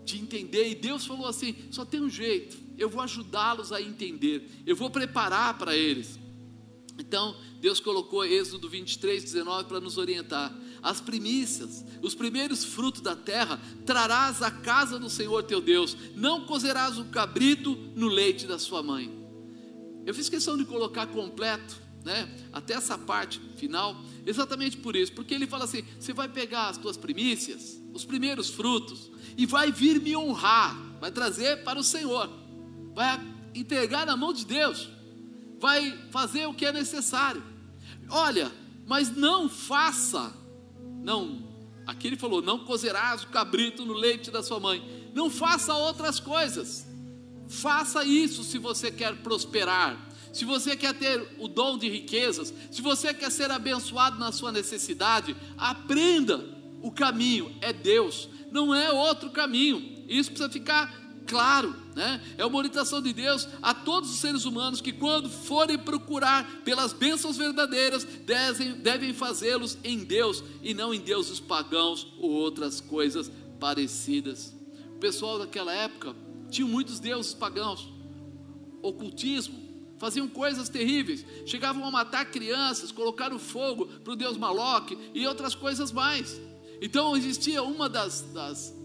[0.06, 0.70] de entender.
[0.70, 4.89] E Deus falou assim: só tem um jeito, eu vou ajudá-los a entender, eu vou
[4.89, 6.20] preparar para eles.
[6.99, 10.56] Então, Deus colocou Êxodo 23, 19 para nos orientar.
[10.84, 16.45] As primícias, os primeiros frutos da terra, trarás à casa do Senhor teu Deus, não
[16.45, 19.12] cozerás o cabrito no leite da sua mãe.
[20.06, 23.95] Eu fiz questão de colocar completo, né, até essa parte final,
[24.26, 28.49] exatamente por isso, porque ele fala assim: você vai pegar as tuas primícias, os primeiros
[28.49, 32.29] frutos, e vai vir me honrar, vai trazer para o Senhor,
[32.93, 33.19] vai
[33.53, 34.89] entregar na mão de Deus,
[35.59, 37.43] vai fazer o que é necessário.
[38.09, 38.51] Olha,
[38.86, 40.34] mas não faça,
[41.03, 41.47] não,
[41.86, 46.19] aqui ele falou: não cozerás o cabrito no leite da sua mãe, não faça outras
[46.19, 46.86] coisas,
[47.47, 52.82] faça isso se você quer prosperar, se você quer ter o dom de riquezas, se
[52.82, 56.43] você quer ser abençoado na sua necessidade, aprenda
[56.82, 60.04] o caminho é Deus, não é outro caminho.
[60.08, 62.22] Isso precisa ficar claro, né?
[62.38, 66.91] É uma orientação de Deus a todos os seres humanos que, quando forem procurar pelas
[66.91, 73.32] bênçãos verdadeiras, devem, devem fazê-los em Deus e não em deuses pagãos ou outras coisas
[73.60, 74.54] parecidas.
[74.95, 76.16] O pessoal daquela época
[76.49, 77.88] tinha muitos deuses pagãos,
[78.82, 79.62] ocultismo,
[79.97, 85.56] faziam coisas terríveis, chegavam a matar crianças, colocaram fogo para o deus Maloque e outras
[85.56, 86.41] coisas mais.
[86.82, 88.75] Então existia uma das, das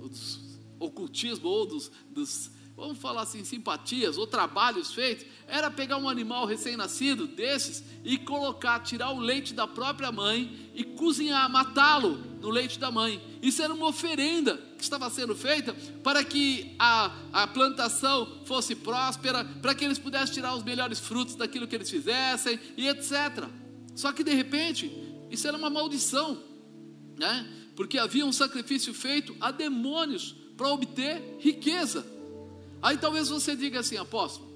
[0.00, 0.48] dos
[0.80, 6.46] ocultismo ou dos, dos, vamos falar assim, simpatias ou trabalhos feitos, era pegar um animal
[6.46, 12.78] recém-nascido desses e colocar, tirar o leite da própria mãe e cozinhar, matá-lo no leite
[12.78, 13.20] da mãe.
[13.42, 19.44] Isso era uma oferenda que estava sendo feita para que a, a plantação fosse próspera,
[19.60, 23.48] para que eles pudessem tirar os melhores frutos daquilo que eles fizessem e etc.
[23.94, 24.90] Só que de repente,
[25.30, 26.47] isso era uma maldição
[27.18, 27.46] né?
[27.74, 32.06] Porque havia um sacrifício feito a demônios para obter riqueza.
[32.80, 34.48] Aí talvez você diga assim, apóstolo,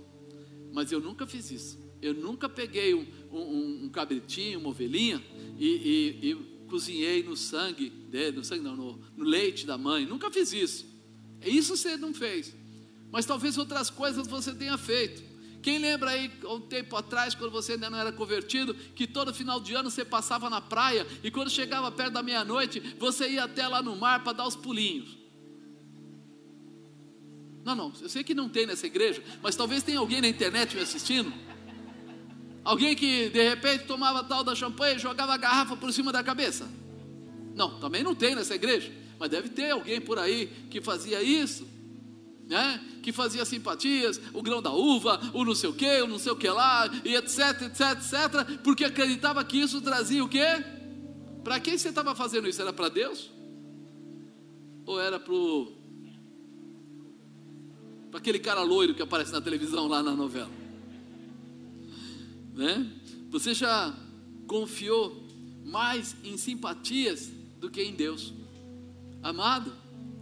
[0.72, 1.78] Mas eu nunca fiz isso.
[2.00, 5.22] Eu nunca peguei um, um, um cabritinho, uma ovelhinha
[5.58, 6.34] e, e, e,
[6.68, 10.06] cozinhei no sangue dele, no sangue não, no, no leite da mãe.
[10.06, 10.86] Nunca fiz isso.
[11.44, 12.56] Isso você não fez.
[13.10, 15.22] Mas talvez outras coisas você tenha feito.
[15.62, 19.60] Quem lembra aí, um tempo atrás, quando você ainda não era convertido, que todo final
[19.60, 23.68] de ano você passava na praia e quando chegava perto da meia-noite, você ia até
[23.68, 25.16] lá no mar para dar os pulinhos?
[27.64, 30.74] Não, não, eu sei que não tem nessa igreja, mas talvez tenha alguém na internet
[30.74, 31.32] me assistindo.
[32.64, 36.24] Alguém que de repente tomava tal da champanhe e jogava a garrafa por cima da
[36.24, 36.68] cabeça.
[37.54, 41.71] Não, também não tem nessa igreja, mas deve ter alguém por aí que fazia isso
[42.52, 42.80] né?
[43.02, 46.32] que fazia simpatias, o grão da uva, o não sei o que, o não sei
[46.32, 50.62] o que lá, e etc, etc, etc, porque acreditava que isso trazia o quê?
[51.42, 52.60] Para quem você estava fazendo isso?
[52.60, 53.30] Era para Deus?
[54.84, 55.34] Ou era para
[58.12, 60.50] aquele cara loiro que aparece na televisão lá na novela?
[62.54, 62.86] Né?
[63.30, 63.96] Você já
[64.46, 65.26] confiou
[65.64, 68.34] mais em simpatias do que em Deus?
[69.22, 69.72] Amado,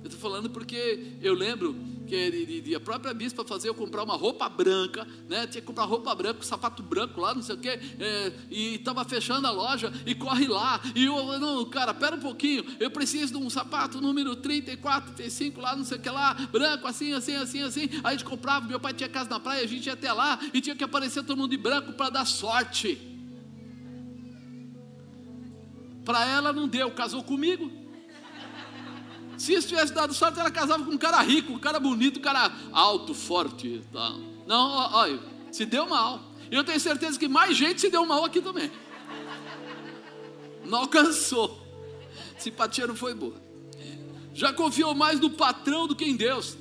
[0.01, 4.17] eu estou falando porque eu lembro que de, a própria bispa fazer eu comprar uma
[4.17, 5.47] roupa branca, né?
[5.47, 9.05] Tinha que comprar roupa branca, sapato branco lá, não sei o quê, é, e estava
[9.05, 10.81] fechando a loja e corre lá.
[10.97, 15.61] E eu, não, cara, pera um pouquinho, eu preciso de um sapato número 34, 35
[15.61, 17.83] lá, não sei o que lá, branco, assim, assim, assim, assim.
[17.83, 20.41] Aí a gente comprava, meu pai tinha casa na praia, a gente ia até lá
[20.53, 22.99] e tinha que aparecer todo mundo de branco para dar sorte.
[26.05, 27.80] Para ela não deu, casou comigo.
[29.41, 32.23] Se isso tivesse dado sorte, ela casava com um cara rico, um cara bonito, um
[32.23, 33.81] cara alto, forte.
[33.91, 34.15] Tá.
[34.47, 35.19] Não, olha,
[35.51, 36.21] se deu mal.
[36.51, 38.71] E eu tenho certeza que mais gente se deu mal aqui também.
[40.63, 41.59] Não alcançou.
[42.37, 43.41] Simpatia não foi boa.
[44.35, 46.59] Já confiou mais no patrão do que em Deus.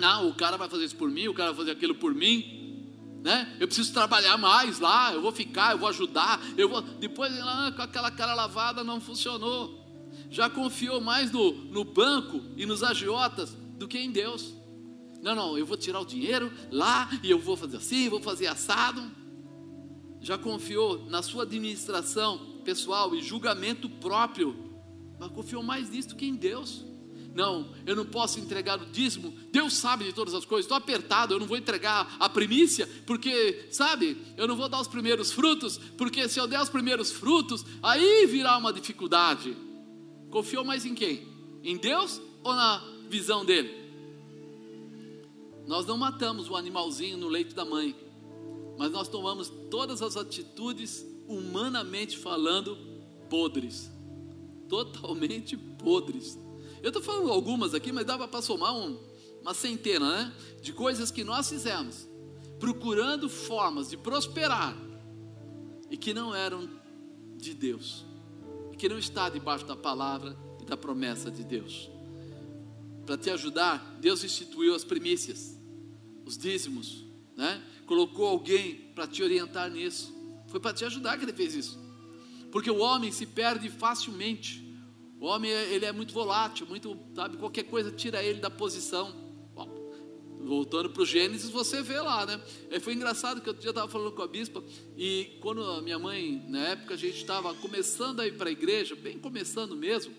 [0.00, 2.86] Ah, o cara vai fazer isso por mim, o cara vai fazer aquilo por mim.
[3.24, 3.56] Né?
[3.58, 6.82] Eu preciso trabalhar mais lá, eu vou ficar, eu vou ajudar, eu vou.
[6.82, 9.85] Depois, ah, com aquela cara lavada não funcionou
[10.30, 14.54] já confiou mais no, no banco e nos agiotas do que em Deus.
[15.22, 18.46] Não, não, eu vou tirar o dinheiro lá e eu vou fazer assim, vou fazer
[18.46, 19.02] assado.
[20.20, 24.56] Já confiou na sua administração pessoal e julgamento próprio,
[25.18, 26.84] mas confiou mais nisso do que em Deus.
[27.36, 29.30] Não, eu não posso entregar o dízimo.
[29.52, 30.64] Deus sabe de todas as coisas.
[30.64, 34.88] Estou apertado, eu não vou entregar a primícia, porque, sabe, eu não vou dar os
[34.88, 39.54] primeiros frutos, porque se eu der os primeiros frutos, aí virá uma dificuldade.
[40.36, 41.26] Confiou mais em quem?
[41.64, 43.74] Em Deus ou na visão dele?
[45.66, 47.96] Nós não matamos o animalzinho no leito da mãe,
[48.76, 52.76] mas nós tomamos todas as atitudes, humanamente falando,
[53.30, 53.90] podres.
[54.68, 56.38] Totalmente podres.
[56.82, 59.00] Eu estou falando algumas aqui, mas dava para somar um,
[59.40, 62.06] uma centena né, de coisas que nós fizemos,
[62.60, 64.76] procurando formas de prosperar
[65.90, 66.68] e que não eram
[67.38, 68.04] de Deus
[68.76, 71.90] que não está debaixo da palavra e da promessa de Deus.
[73.04, 75.58] Para te ajudar, Deus instituiu as primícias,
[76.24, 77.04] os dízimos,
[77.36, 77.62] né?
[77.86, 80.14] Colocou alguém para te orientar nisso.
[80.48, 81.78] Foi para te ajudar que ele fez isso.
[82.50, 84.64] Porque o homem se perde facilmente.
[85.20, 89.25] O homem ele é muito volátil, muito, sabe, qualquer coisa tira ele da posição
[90.46, 92.40] voltando para o Gênesis, você vê lá, né?
[92.70, 94.62] É, foi engraçado que eu já estava falando com a bispa,
[94.96, 98.52] e quando a minha mãe, na época, a gente estava começando a ir para a
[98.52, 100.14] igreja, bem começando mesmo,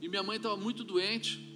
[0.00, 1.46] e minha mãe estava muito doente,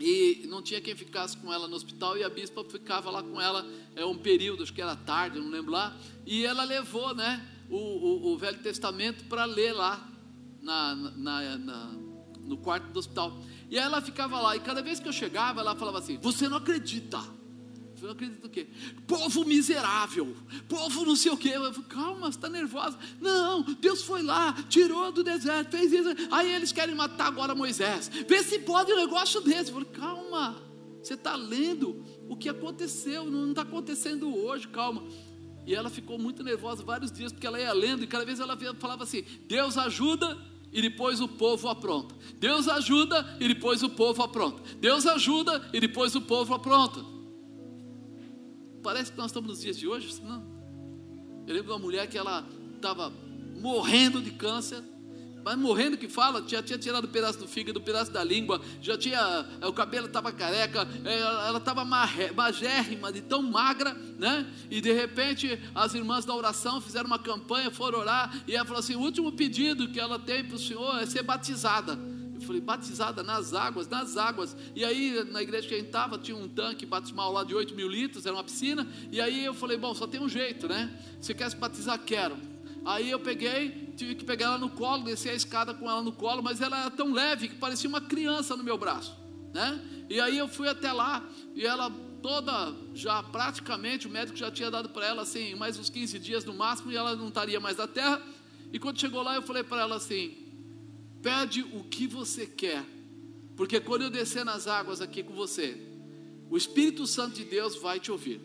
[0.00, 3.40] e não tinha quem ficasse com ela no hospital, e a bispa ficava lá com
[3.40, 7.46] ela é, um período, acho que era tarde, não lembro lá, e ela levou, né,
[7.68, 10.08] o, o, o Velho Testamento para ler lá,
[10.62, 11.86] na, na, na,
[12.44, 13.36] no quarto do hospital.
[13.72, 16.58] E ela ficava lá, e cada vez que eu chegava, ela falava assim: Você não
[16.58, 17.16] acredita.
[18.02, 18.66] Eu não acredito o quê?
[19.06, 20.36] Povo miserável,
[20.68, 21.52] povo não sei o quê.
[21.54, 22.98] Eu falei, calma, você está nervosa.
[23.18, 26.08] Não, Deus foi lá, tirou do deserto, fez isso.
[26.30, 28.10] Aí eles querem matar agora Moisés.
[28.28, 29.70] Vê se pode um negócio desse.
[29.70, 30.56] Eu falei, calma,
[31.02, 35.02] você está lendo o que aconteceu, não está acontecendo hoje, calma.
[35.64, 38.58] E ela ficou muito nervosa vários dias, porque ela ia lendo, e cada vez ela
[38.74, 40.36] falava assim: Deus ajuda,
[40.72, 42.14] e depois o povo apronta.
[42.38, 44.62] Deus ajuda e depois o povo apronta.
[44.78, 47.04] Deus ajuda e depois o povo apronta.
[48.82, 50.42] Parece que nós estamos nos dias de hoje, não?
[51.46, 53.12] Eu lembro de uma mulher que ela estava
[53.60, 54.82] morrendo de câncer,
[55.44, 58.60] mas morrendo que fala, já tinha tirado um pedaço do fígado, um pedaço da língua,
[58.80, 64.46] já tinha, eh, o cabelo estava careca, eh, ela estava magérrima, de tão magra, né?
[64.70, 68.80] E de repente as irmãs da oração fizeram uma campanha, foram orar, e ela falou
[68.80, 71.98] assim: o último pedido que ela tem para o Senhor é ser batizada.
[72.40, 74.56] falei, batizada nas águas, nas águas.
[74.74, 77.74] E aí, na igreja que a gente estava, tinha um tanque batismal lá de 8
[77.74, 78.86] mil litros, era uma piscina.
[79.12, 80.90] E aí eu falei, bom, só tem um jeito, né?
[81.20, 81.98] Você quer se batizar?
[82.00, 82.51] Quero.
[82.84, 86.12] Aí eu peguei, tive que pegar ela no colo, descer a escada com ela no
[86.12, 89.16] colo, mas ela era tão leve que parecia uma criança no meu braço,
[89.54, 89.80] né?
[90.10, 91.24] E aí eu fui até lá
[91.54, 95.90] e ela toda já praticamente o médico já tinha dado para ela assim mais uns
[95.90, 98.20] 15 dias no máximo e ela não estaria mais na terra.
[98.72, 100.36] E quando chegou lá eu falei para ela assim:
[101.22, 102.84] "Pede o que você quer,
[103.56, 105.80] porque quando eu descer nas águas aqui com você,
[106.50, 108.40] o Espírito Santo de Deus vai te ouvir".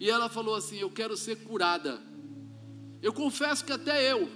[0.00, 2.11] E ela falou assim: "Eu quero ser curada".
[3.02, 4.30] Eu confesso que até eu.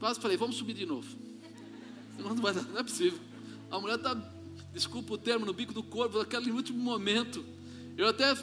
[0.00, 1.08] Quase falei, vamos subir de novo.
[2.18, 3.18] Não, vai, não é possível.
[3.70, 4.14] A mulher está,
[4.72, 7.44] desculpa o termo, no bico do corpo, naquele último momento.
[7.96, 8.34] Eu até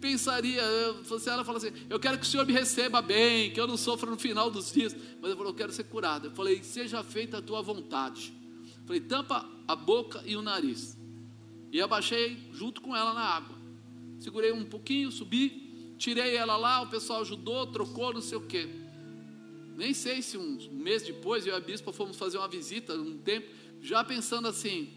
[0.00, 3.66] pensaria, eu, ela fala assim, eu quero que o Senhor me receba bem, que eu
[3.66, 4.96] não sofra no final dos dias.
[5.20, 6.28] Mas eu falei, eu quero ser curado.
[6.28, 8.32] Eu falei, seja feita a tua vontade.
[8.80, 10.96] Eu falei, tampa a boca e o nariz.
[11.70, 13.56] E abaixei junto com ela na água.
[14.18, 15.69] Segurei um pouquinho, subi,
[16.00, 18.66] tirei ela lá, o pessoal ajudou, trocou, não sei o quê.
[19.76, 23.18] Nem sei se um mês depois eu e a bispa fomos fazer uma visita, um
[23.18, 23.46] tempo,
[23.82, 24.94] já pensando assim,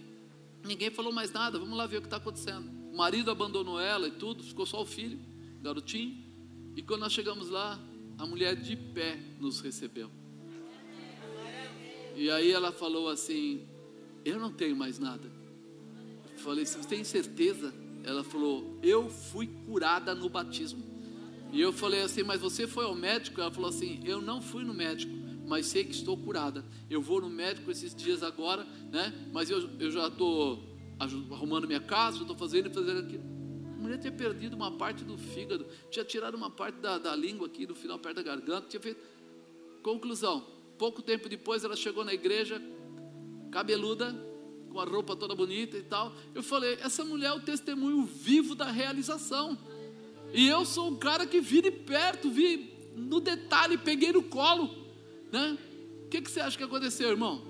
[0.63, 2.71] ninguém falou mais nada, vamos lá ver o que está acontecendo.
[2.91, 5.19] O marido abandonou ela e tudo, ficou só o filho,
[5.61, 6.23] garotinho.
[6.75, 7.77] E quando nós chegamos lá,
[8.17, 10.09] a mulher de pé nos recebeu.
[12.15, 13.67] E aí ela falou assim:
[14.23, 15.29] Eu não tenho mais nada.
[16.31, 17.73] Eu falei: Você tem certeza?
[18.03, 20.92] Ela falou: Eu fui curada no batismo.
[21.53, 23.39] E eu falei assim, mas você foi ao médico?
[23.39, 25.13] Ela falou assim, eu não fui no médico,
[25.45, 26.65] mas sei que estou curada.
[26.89, 29.13] Eu vou no médico esses dias agora, né?
[29.31, 30.63] Mas eu, eu já estou
[31.31, 33.23] arrumando minha casa, estou fazendo fazendo aquilo.
[33.77, 37.45] A mulher tinha perdido uma parte do fígado, tinha tirado uma parte da, da língua
[37.45, 38.99] aqui no final, perto da garganta, tinha feito.
[39.83, 40.43] Conclusão:
[40.79, 42.59] pouco tempo depois ela chegou na igreja,
[43.51, 44.11] cabeluda,
[44.71, 46.13] com a roupa toda bonita e tal.
[46.33, 49.55] Eu falei: essa mulher é o testemunho vivo da realização.
[50.33, 54.67] E eu sou um cara que vi de perto, vi no detalhe, peguei no colo,
[55.31, 55.55] né?
[56.05, 57.43] O que, que você acha que aconteceu, irmão?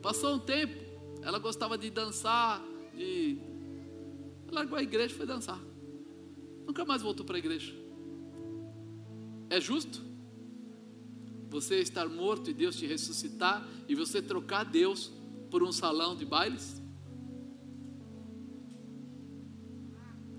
[0.00, 0.80] Passou um tempo,
[1.22, 2.62] ela gostava de dançar,
[2.94, 3.36] de.
[4.46, 5.60] Ela largou a igreja e foi dançar.
[6.64, 7.74] Nunca mais voltou para a igreja.
[9.48, 10.00] É justo?
[11.48, 15.10] Você estar morto e Deus te ressuscitar e você trocar Deus
[15.50, 16.80] por um salão de bailes?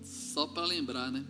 [0.01, 1.25] Só para lembrar, né?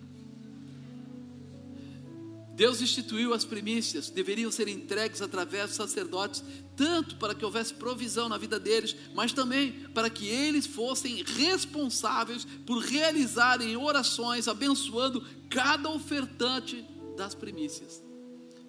[2.53, 6.43] Deus instituiu as primícias, deveriam ser entregues através dos sacerdotes,
[6.75, 12.45] tanto para que houvesse provisão na vida deles, mas também para que eles fossem responsáveis
[12.65, 16.85] por realizarem orações abençoando cada ofertante
[17.15, 18.03] das primícias.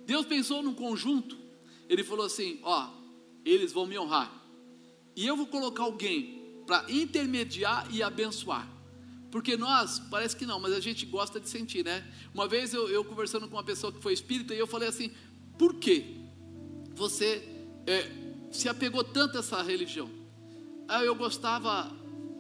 [0.06, 1.36] Deus pensou num conjunto,
[1.88, 2.88] ele falou assim: Ó,
[3.44, 4.32] eles vão me honrar,
[5.16, 8.81] e eu vou colocar alguém para intermediar e abençoar.
[9.32, 12.06] Porque nós, parece que não, mas a gente gosta de sentir, né?
[12.34, 15.10] Uma vez eu, eu conversando com uma pessoa que foi espírita, e eu falei assim:
[15.58, 16.20] por que
[16.94, 17.42] você
[17.86, 18.12] é,
[18.50, 20.10] se apegou tanto a essa religião?
[20.86, 21.90] Ah, eu gostava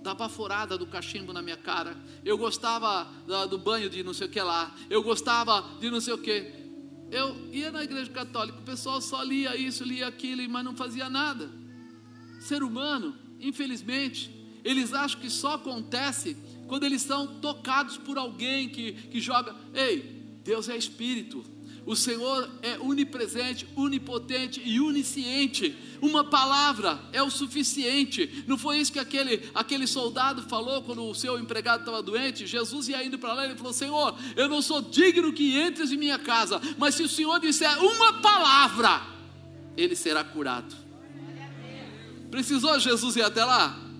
[0.02, 4.26] da baforada do cachimbo na minha cara, eu gostava da, do banho de não sei
[4.26, 6.52] o que lá, eu gostava de não sei o que.
[7.10, 11.08] Eu ia na igreja católica, o pessoal só lia isso, lia aquilo, mas não fazia
[11.08, 11.50] nada.
[12.38, 14.30] Ser humano, infelizmente,
[14.62, 16.36] eles acham que só acontece
[16.72, 19.54] quando eles são tocados por alguém que, que joga.
[19.74, 21.44] Ei, Deus é espírito.
[21.84, 25.76] O Senhor é onipresente, onipotente e onisciente.
[26.00, 28.42] Uma palavra é o suficiente.
[28.46, 32.46] Não foi isso que aquele, aquele soldado falou quando o seu empregado estava doente?
[32.46, 35.92] Jesus ia indo para lá e ele falou: Senhor, eu não sou digno que entres
[35.92, 39.02] em minha casa, mas se o Senhor disser uma palavra,
[39.76, 40.74] ele será curado.
[42.30, 43.91] Precisou Jesus ir até lá?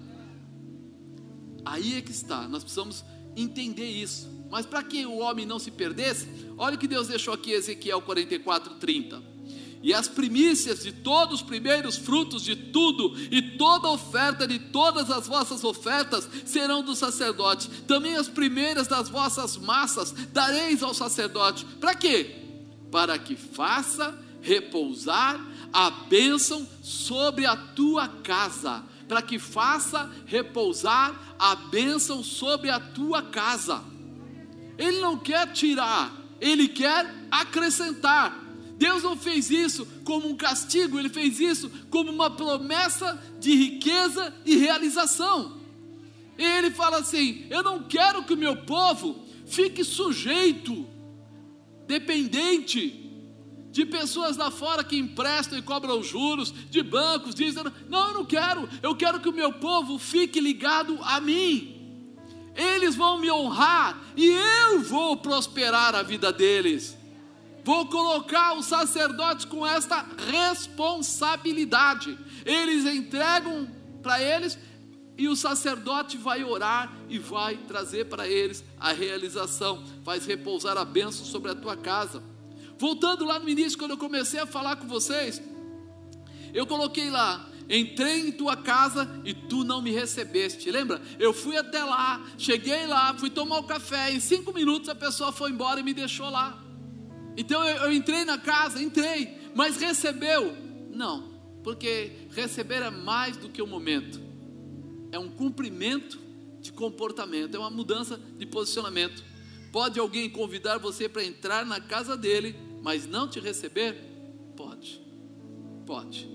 [1.64, 3.04] Aí é que está, nós precisamos
[3.36, 4.30] entender isso.
[4.50, 8.02] Mas para que o homem não se perdesse, olha o que Deus deixou aqui, Ezequiel
[8.02, 9.22] 44, 30.
[9.82, 15.10] E as primícias de todos os primeiros frutos de tudo, e toda oferta de todas
[15.10, 17.68] as vossas ofertas serão do sacerdote.
[17.86, 21.64] Também as primeiras das vossas massas dareis ao sacerdote.
[21.80, 22.36] Para quê?
[22.92, 25.40] Para que faça repousar
[25.72, 33.20] a bênção sobre a tua casa para que faça repousar a bênção sobre a tua
[33.20, 33.84] casa.
[34.78, 36.10] Ele não quer tirar,
[36.40, 38.42] ele quer acrescentar.
[38.78, 44.32] Deus não fez isso como um castigo, ele fez isso como uma promessa de riqueza
[44.46, 45.60] e realização.
[46.38, 50.86] E ele fala assim: Eu não quero que o meu povo fique sujeito,
[51.86, 53.01] dependente
[53.72, 58.24] de pessoas lá fora que emprestam e cobram juros, de bancos, dizem: não, eu não
[58.24, 61.78] quero, eu quero que o meu povo fique ligado a mim.
[62.54, 66.94] Eles vão me honrar e eu vou prosperar a vida deles.
[67.64, 72.18] Vou colocar os sacerdotes com esta responsabilidade.
[72.44, 73.66] Eles entregam
[74.02, 74.58] para eles
[75.16, 80.84] e o sacerdote vai orar e vai trazer para eles a realização, vai repousar a
[80.84, 82.31] bênção sobre a tua casa.
[82.82, 85.40] Voltando lá no início, quando eu comecei a falar com vocês,
[86.52, 90.68] eu coloquei lá: entrei em tua casa e tu não me recebeste.
[90.68, 91.00] Lembra?
[91.16, 94.96] Eu fui até lá, cheguei lá, fui tomar o um café, em cinco minutos a
[94.96, 96.60] pessoa foi embora e me deixou lá.
[97.36, 100.52] Então eu, eu entrei na casa, entrei, mas recebeu?
[100.90, 104.20] Não, porque receber é mais do que um momento,
[105.12, 106.18] é um cumprimento
[106.60, 109.22] de comportamento, é uma mudança de posicionamento.
[109.70, 113.96] Pode alguém convidar você para entrar na casa dele mas não te receber?
[114.56, 115.00] Pode,
[115.86, 116.28] pode.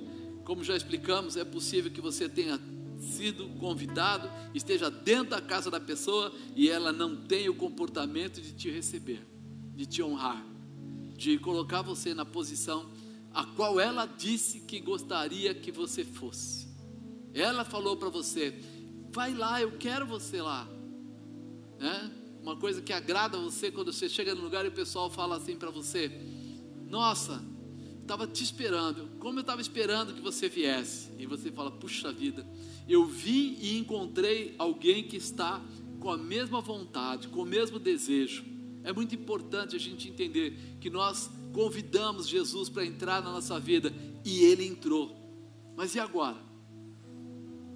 [0.43, 2.59] Como já explicamos, é possível que você tenha
[2.99, 8.53] sido convidado, esteja dentro da casa da pessoa e ela não tenha o comportamento de
[8.53, 9.21] te receber,
[9.75, 10.43] de te honrar,
[11.15, 12.89] de colocar você na posição
[13.33, 16.67] a qual ela disse que gostaria que você fosse.
[17.33, 18.59] Ela falou para você:
[19.11, 20.67] vai lá, eu quero você lá.
[21.77, 22.11] Né?
[22.41, 25.55] Uma coisa que agrada você quando você chega no lugar e o pessoal fala assim
[25.55, 26.11] para você:
[26.89, 27.43] nossa,
[28.01, 31.11] estava te esperando, como eu estava esperando que você viesse.
[31.19, 32.47] E você fala: Puxa vida,
[32.87, 35.61] eu vim e encontrei alguém que está
[35.99, 38.45] com a mesma vontade, com o mesmo desejo.
[38.83, 43.93] É muito importante a gente entender que nós convidamos Jesus para entrar na nossa vida
[44.23, 45.13] e ele entrou.
[45.75, 46.37] Mas e agora?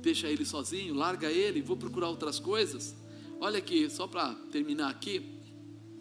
[0.01, 2.95] Deixa ele sozinho, larga ele, vou procurar outras coisas?
[3.39, 5.37] Olha aqui, só para terminar aqui,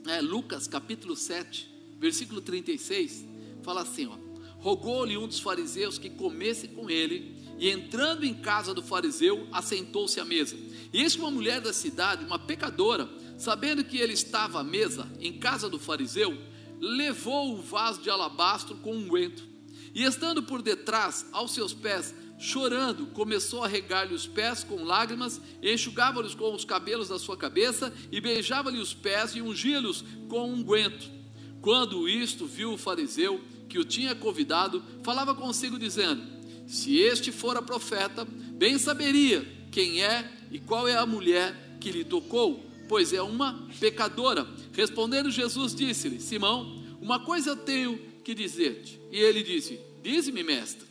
[0.06, 1.69] é Lucas capítulo 7
[2.00, 3.26] versículo 36,
[3.62, 4.10] fala assim:
[4.58, 10.18] rogou-lhe um dos fariseus que comesse com ele, e entrando em casa do fariseu, assentou-se
[10.18, 10.56] à mesa.
[10.92, 15.38] E eis uma mulher da cidade, uma pecadora, sabendo que ele estava à mesa em
[15.38, 16.36] casa do fariseu,
[16.80, 19.46] levou o vaso de alabastro com unguento,
[19.94, 25.38] e estando por detrás, aos seus pés, chorando, começou a regar-lhe os pés com lágrimas,
[25.62, 31.19] enxugava-lhes com os cabelos da sua cabeça, e beijava-lhe os pés e ungia-lhes com unguento.
[31.60, 36.22] Quando isto viu o fariseu que o tinha convidado, falava consigo, dizendo:
[36.66, 42.04] Se este fora profeta, bem saberia quem é e qual é a mulher que lhe
[42.04, 44.46] tocou, pois é uma pecadora.
[44.72, 49.00] Respondendo Jesus, disse-lhe: Simão, uma coisa tenho que dizer-te.
[49.12, 50.88] E ele disse: Dize-me, mestre.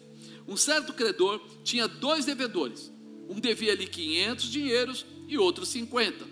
[0.47, 2.91] Um certo credor tinha dois devedores.
[3.28, 6.26] Um devia-lhe quinhentos dinheiros e outro cinquenta.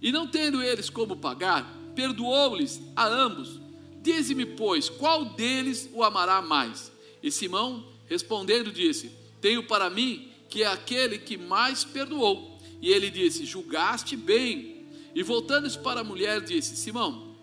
[0.00, 3.63] E não tendo eles como pagar, perdoou-lhes a ambos
[4.04, 6.92] Dize-me, pois, qual deles o amará mais?
[7.22, 12.60] E Simão, respondendo, disse: Tenho para mim que é aquele que mais perdoou.
[12.82, 14.84] E ele disse: Julgaste bem.
[15.14, 17.34] E voltando-se para a mulher, disse: Simão,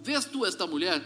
[0.00, 1.02] vês tu esta mulher?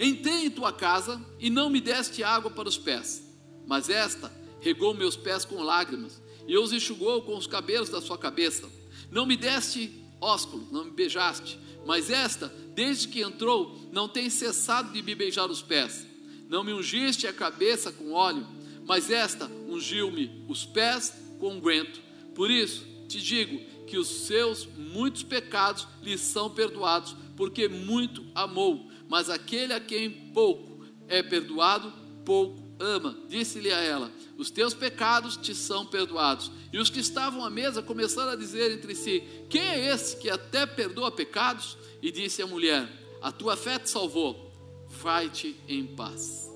[0.00, 3.22] Entrei em tua casa e não me deste água para os pés,
[3.66, 4.32] mas esta
[4.62, 6.18] regou meus pés com lágrimas
[6.48, 8.66] e os enxugou com os cabelos da sua cabeça.
[9.10, 14.92] Não me deste ósculo, não me beijaste, mas esta, desde que entrou, não tem cessado
[14.92, 16.06] de me beijar os pés.
[16.48, 18.46] Não me ungiste a cabeça com óleo,
[18.84, 22.00] mas esta ungiu-me os pés com unguento.
[22.34, 28.90] Por isso te digo que os seus muitos pecados lhe são perdoados, porque muito amou.
[29.08, 31.92] Mas aquele a quem pouco é perdoado,
[32.24, 33.16] pouco ama.
[33.28, 34.10] Disse-lhe a ela:
[34.40, 36.50] Os teus pecados te são perdoados.
[36.72, 40.30] E os que estavam à mesa começaram a dizer entre si: Quem é esse que
[40.30, 41.76] até perdoa pecados?
[42.00, 42.88] E disse a mulher:
[43.20, 44.50] A tua fé te salvou,
[44.88, 46.50] vai-te em paz.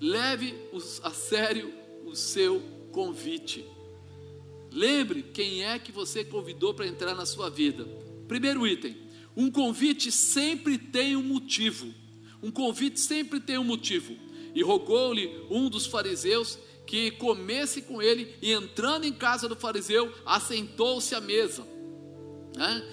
[0.00, 0.56] Leve
[1.04, 1.72] a sério
[2.04, 2.60] o seu
[2.90, 3.64] convite.
[4.72, 7.86] Lembre quem é que você convidou para entrar na sua vida.
[8.26, 8.96] Primeiro item:
[9.36, 11.94] um convite sempre tem um motivo.
[12.42, 14.25] Um convite sempre tem um motivo.
[14.56, 20.10] E rogou-lhe um dos fariseus que comesse com ele, e entrando em casa do fariseu,
[20.24, 21.62] assentou-se à mesa.
[22.56, 22.88] Né?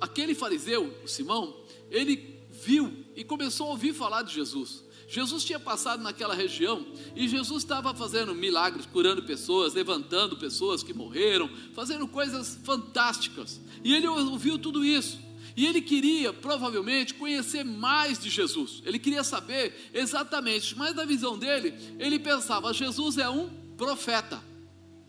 [0.00, 1.54] Aquele fariseu, o Simão,
[1.88, 4.82] ele viu e começou a ouvir falar de Jesus.
[5.06, 6.84] Jesus tinha passado naquela região
[7.14, 13.60] e Jesus estava fazendo milagres, curando pessoas, levantando pessoas que morreram, fazendo coisas fantásticas.
[13.84, 15.20] E ele ouviu tudo isso.
[15.56, 18.82] E ele queria, provavelmente, conhecer mais de Jesus.
[18.84, 24.42] Ele queria saber exatamente, mas na visão dele, ele pensava: Jesus é um profeta.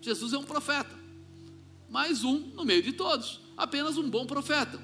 [0.02, 0.96] Jesus é um profeta.
[1.89, 3.39] Mais um no meio de todos.
[3.58, 4.80] Apenas um bom profeta.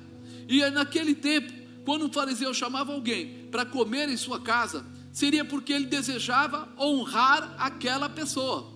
[0.48, 1.54] E naquele tempo,
[1.86, 7.56] quando um fariseu chamava alguém para comer em sua casa, seria porque ele desejava honrar
[7.60, 8.71] aquela pessoa.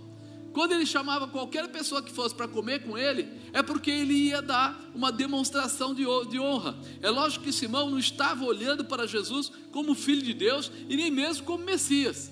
[0.56, 4.42] Quando ele chamava qualquer pessoa que fosse para comer com ele, é porque ele ia
[4.42, 6.78] dar uma demonstração de honra.
[7.02, 11.12] É lógico que Simão não estava olhando para Jesus como filho de Deus e nem
[11.12, 12.32] mesmo como Messias.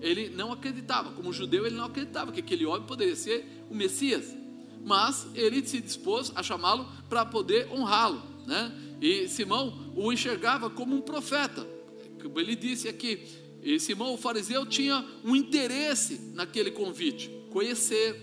[0.00, 4.34] Ele não acreditava, como judeu, ele não acreditava que aquele homem poderia ser o Messias.
[4.82, 8.22] Mas ele se dispôs a chamá-lo para poder honrá-lo.
[8.46, 8.72] Né?
[8.98, 11.68] E Simão o enxergava como um profeta.
[12.34, 13.28] Ele disse aqui,
[13.62, 18.16] e Simão, o fariseu, tinha um interesse naquele convite conhecer,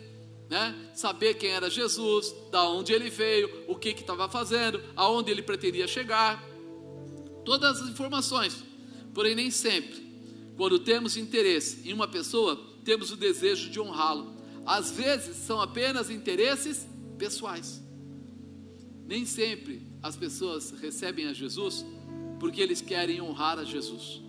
[0.50, 0.92] né?
[0.94, 5.88] saber quem era Jesus, da onde ele veio, o que estava fazendo, aonde ele pretendia
[5.88, 6.44] chegar,
[7.46, 8.64] todas as informações.
[9.14, 10.08] Porém, nem sempre,
[10.58, 14.36] quando temos interesse em uma pessoa, temos o desejo de honrá-lo.
[14.66, 17.82] Às vezes são apenas interesses pessoais.
[19.06, 21.86] Nem sempre as pessoas recebem a Jesus
[22.40, 24.22] porque eles querem honrar a Jesus.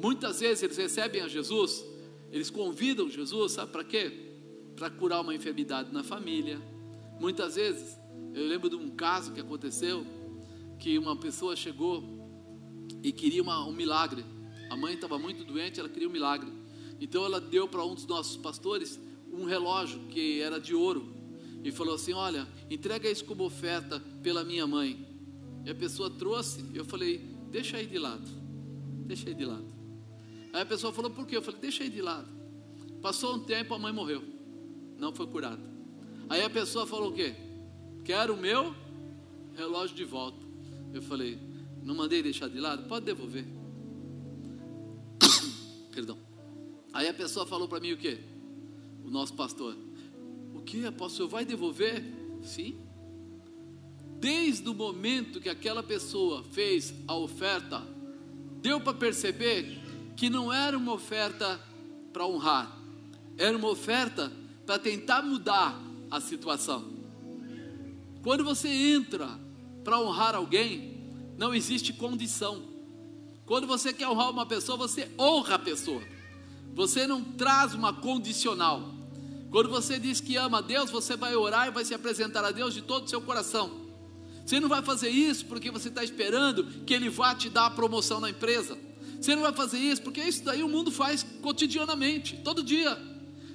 [0.00, 1.84] Muitas vezes eles recebem a Jesus,
[2.30, 4.33] eles convidam Jesus, sabe para quê?
[4.76, 6.60] Para curar uma enfermidade na família.
[7.20, 7.98] Muitas vezes,
[8.34, 10.04] eu lembro de um caso que aconteceu,
[10.78, 12.02] que uma pessoa chegou
[13.02, 14.24] e queria uma, um milagre.
[14.68, 16.52] A mãe estava muito doente, ela queria um milagre.
[17.00, 19.00] Então ela deu para um dos nossos pastores
[19.32, 21.14] um relógio que era de ouro
[21.62, 25.06] e falou assim: Olha, entrega isso como oferta pela minha mãe.
[25.64, 27.18] E a pessoa trouxe, eu falei:
[27.50, 28.28] Deixa aí de lado,
[29.06, 29.72] deixa aí de lado.
[30.52, 31.36] Aí a pessoa falou: Por quê?
[31.36, 32.28] Eu falei: Deixa aí de lado.
[33.00, 34.33] Passou um tempo, a mãe morreu
[35.04, 35.60] não foi curado.
[36.30, 37.34] Aí a pessoa falou o quê?
[38.04, 38.74] Quero o meu
[39.54, 40.38] relógio de volta.
[40.94, 41.38] Eu falei,
[41.82, 42.88] não mandei deixar de lado?
[42.88, 43.44] Pode devolver.
[45.92, 46.18] Perdão.
[46.90, 48.18] Aí a pessoa falou para mim o quê?
[49.04, 49.76] O nosso pastor.
[50.54, 52.02] O que, apóstolo, vai devolver?
[52.40, 52.80] Sim.
[54.18, 57.82] Desde o momento que aquela pessoa fez a oferta,
[58.62, 59.82] deu para perceber
[60.16, 61.60] que não era uma oferta
[62.10, 62.78] para honrar,
[63.36, 64.32] era uma oferta
[64.64, 66.92] para tentar mudar a situação.
[68.22, 69.28] Quando você entra
[69.82, 70.94] para honrar alguém,
[71.36, 72.62] não existe condição.
[73.44, 76.02] Quando você quer honrar uma pessoa, você honra a pessoa.
[76.74, 78.94] Você não traz uma condicional.
[79.50, 82.50] Quando você diz que ama a Deus, você vai orar e vai se apresentar a
[82.50, 83.84] Deus de todo o seu coração.
[84.44, 87.70] Você não vai fazer isso porque você está esperando que Ele vá te dar a
[87.70, 88.76] promoção na empresa.
[89.20, 92.98] Você não vai fazer isso porque isso daí o mundo faz cotidianamente, todo dia.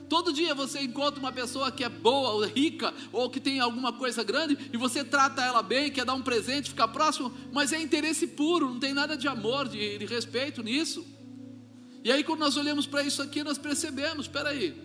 [0.09, 3.93] Todo dia você encontra uma pessoa que é boa, ou rica, ou que tem alguma
[3.93, 7.79] coisa grande, e você trata ela bem, quer dar um presente, ficar próximo, mas é
[7.79, 11.05] interesse puro, não tem nada de amor, de, de respeito nisso.
[12.03, 14.75] E aí, quando nós olhamos para isso aqui, nós percebemos: espera aí,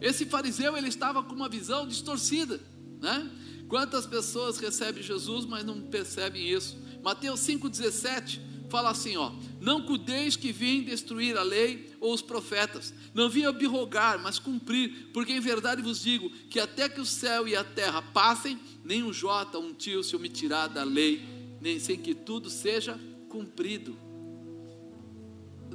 [0.00, 2.58] esse fariseu ele estava com uma visão distorcida,
[3.00, 3.30] né?
[3.68, 6.76] Quantas pessoas recebem Jesus, mas não percebem isso?
[7.02, 12.94] Mateus 5,17 fala assim: ó, não cuideis que vim destruir a lei ou os profetas,
[13.12, 17.46] não vim abirrogar, mas cumprir, porque em verdade vos digo que até que o céu
[17.46, 21.20] e a terra passem, nem um jota, um tio se omitirá da lei,
[21.60, 22.98] nem sem que tudo seja
[23.28, 23.96] cumprido.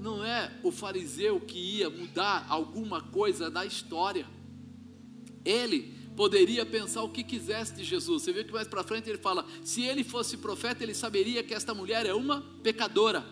[0.02, 4.28] Não é o fariseu que ia mudar alguma coisa da história.
[5.44, 8.24] Ele poderia pensar o que quisesse de Jesus.
[8.24, 11.54] Você vê que mais para frente ele fala: se ele fosse profeta, ele saberia que
[11.54, 13.26] esta mulher é uma pecadora.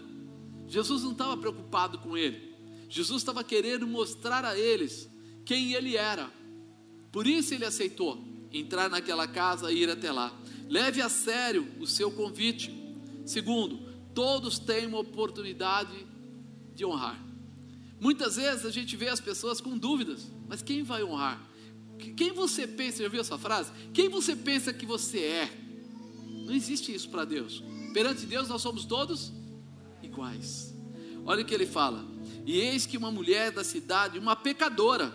[0.68, 2.54] Jesus não estava preocupado com ele.
[2.90, 5.10] Jesus estava querendo mostrar a eles
[5.46, 6.30] quem ele era.
[7.12, 10.34] Por isso ele aceitou entrar naquela casa e ir até lá.
[10.70, 12.72] Leve a sério o seu convite.
[13.26, 13.80] Segundo,
[14.14, 16.06] todos têm uma oportunidade
[16.76, 17.24] de honrar.
[18.00, 21.42] Muitas vezes a gente vê as pessoas com dúvidas, mas quem vai honrar?
[22.12, 23.72] Quem você pensa, já viu essa frase?
[23.94, 25.50] Quem você pensa que você é?
[26.46, 27.64] Não existe isso para Deus.
[27.94, 29.32] Perante Deus nós somos todos
[30.02, 30.74] iguais.
[31.26, 32.06] Olha o que ele fala:
[32.46, 35.14] E eis que uma mulher da cidade, uma pecadora,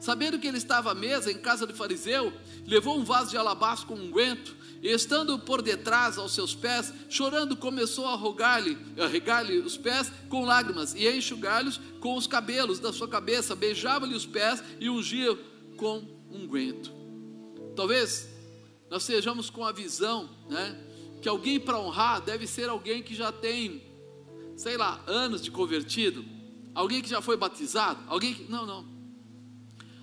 [0.00, 2.32] sabendo que ele estava à mesa em casa do fariseu,
[2.66, 7.56] levou um vaso de alabastro com unguento, e estando por detrás aos seus pés, chorando,
[7.56, 12.78] começou a rogar-lhe, a regar-lhe os pés com lágrimas e a enxugar-lhes com os cabelos
[12.78, 15.36] da sua cabeça, beijava-lhe os pés e ungia
[15.76, 16.92] com unguento.
[17.74, 18.28] Talvez
[18.90, 20.78] nós sejamos com a visão, né,
[21.20, 23.82] que alguém para honrar deve ser alguém que já tem,
[24.56, 26.24] sei lá, anos de convertido,
[26.74, 28.98] alguém que já foi batizado, alguém que não, não.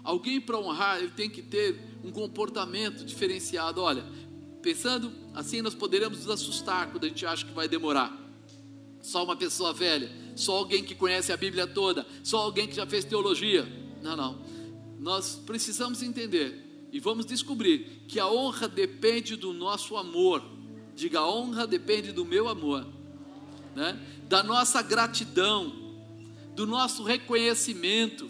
[0.04, 3.82] Alguém para honrar, ele tem que ter um comportamento diferenciado.
[3.82, 4.06] Olha,
[4.62, 8.16] pensando assim, nós poderemos nos assustar quando a gente acha que vai demorar.
[9.02, 12.86] Só uma pessoa velha, só alguém que conhece a Bíblia toda, só alguém que já
[12.86, 13.68] fez teologia.
[14.04, 14.55] Não, não
[15.06, 20.43] nós precisamos entender e vamos descobrir que a honra depende do nosso amor.
[20.95, 22.88] Diga, a honra depende do meu amor.
[23.76, 24.03] né?
[24.28, 25.76] da nossa gratidão,
[26.56, 28.28] do nosso reconhecimento.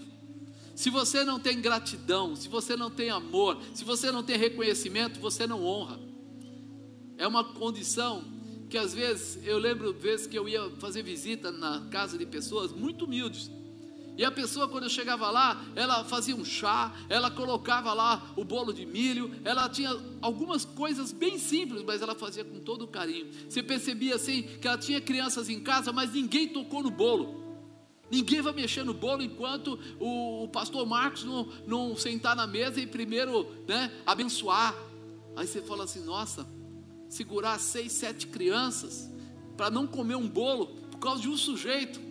[0.76, 5.18] Se você não tem gratidão, se você não tem amor, se você não tem reconhecimento,
[5.22, 5.98] você não honra.
[7.18, 8.22] É uma condição
[8.70, 12.74] que às vezes eu lembro vezes que eu ia fazer visita na casa de pessoas
[12.74, 13.50] muito humildes.
[14.18, 18.74] E a pessoa, quando chegava lá, ela fazia um chá, ela colocava lá o bolo
[18.74, 23.28] de milho, ela tinha algumas coisas bem simples, mas ela fazia com todo carinho.
[23.50, 27.44] Você percebia assim que ela tinha crianças em casa, mas ninguém tocou no bolo.
[28.10, 32.80] Ninguém vai mexer no bolo enquanto o, o pastor Marcos não, não sentar na mesa
[32.80, 34.76] e primeiro né, abençoar.
[35.36, 36.48] Aí você fala assim: nossa,
[37.10, 39.12] segurar seis, sete crianças
[39.58, 42.05] para não comer um bolo por causa de um sujeito.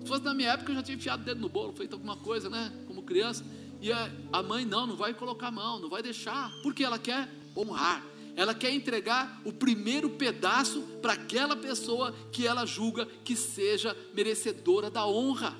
[0.00, 2.16] Se fosse na minha época, eu já tinha enfiado o dedo no bolo, feito alguma
[2.16, 2.72] coisa, né?
[2.86, 3.44] Como criança.
[3.80, 6.98] E a, a mãe não, não vai colocar a mão, não vai deixar, porque ela
[6.98, 8.04] quer honrar.
[8.36, 14.90] Ela quer entregar o primeiro pedaço para aquela pessoa que ela julga que seja merecedora
[14.90, 15.56] da honra.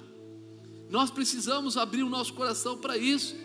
[0.88, 3.36] Nós precisamos abrir o nosso coração para isso.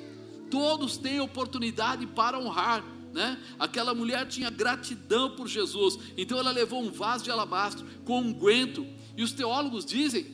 [0.50, 2.84] Todos têm oportunidade para honrar.
[3.14, 3.42] Né?
[3.58, 8.34] Aquela mulher tinha gratidão por Jesus, então ela levou um vaso de alabastro com um
[8.34, 8.86] guento,
[9.16, 10.26] e os teólogos dizem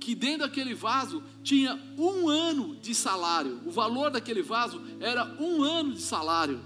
[0.00, 3.60] que dentro daquele vaso tinha um ano de salário.
[3.66, 6.60] O valor daquele vaso era um ano de salário.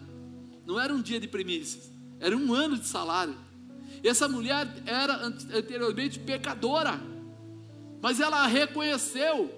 [0.64, 3.36] Não era um dia de primícias, era um ano de salário.
[4.02, 7.00] Essa mulher era anteriormente pecadora,
[8.00, 9.52] mas ela reconheceu,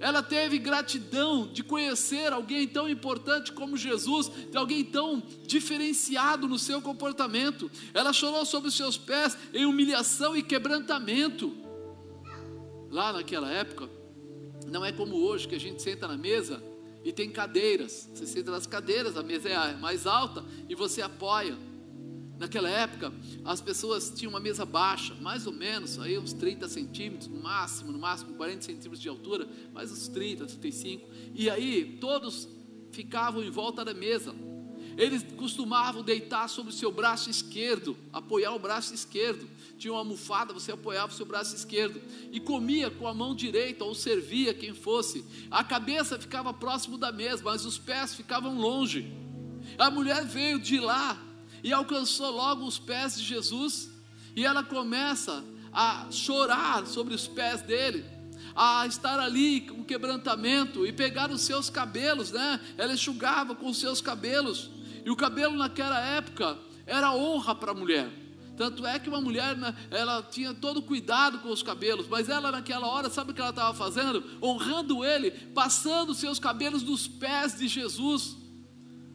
[0.00, 6.58] ela teve gratidão de conhecer alguém tão importante como Jesus, de alguém tão diferenciado no
[6.58, 7.70] seu comportamento.
[7.94, 11.69] Ela chorou sobre os seus pés em humilhação e quebrantamento
[12.90, 13.88] lá naquela época,
[14.66, 16.62] não é como hoje que a gente senta na mesa
[17.04, 18.10] e tem cadeiras.
[18.12, 21.56] Você senta nas cadeiras, a mesa é mais alta e você apoia.
[22.38, 23.12] Naquela época,
[23.44, 27.92] as pessoas tinham uma mesa baixa, mais ou menos, aí uns 30 centímetros, no máximo,
[27.92, 31.06] no máximo 40 centímetros de altura, mais uns 30, 35.
[31.34, 32.48] E aí, todos
[32.92, 34.34] ficavam em volta da mesa.
[34.96, 39.46] Eles costumavam deitar sobre o seu braço esquerdo, apoiar o braço esquerdo
[39.80, 43.82] tinha uma almofada, você apoiava o seu braço esquerdo e comia com a mão direita
[43.82, 45.24] ou servia quem fosse.
[45.50, 49.10] A cabeça ficava próximo da mesa, mas os pés ficavam longe.
[49.78, 51.18] A mulher veio de lá
[51.64, 53.90] e alcançou logo os pés de Jesus
[54.36, 58.04] e ela começa a chorar sobre os pés dele
[58.54, 62.60] a estar ali com quebrantamento e pegar os seus cabelos, né?
[62.76, 64.70] Ela enxugava com os seus cabelos.
[65.06, 68.10] E o cabelo naquela época era honra para a mulher.
[68.60, 72.52] Tanto é que uma mulher, né, ela tinha todo cuidado com os cabelos, mas ela
[72.52, 74.22] naquela hora, sabe o que ela estava fazendo?
[74.42, 78.36] Honrando ele, passando seus cabelos nos pés de Jesus,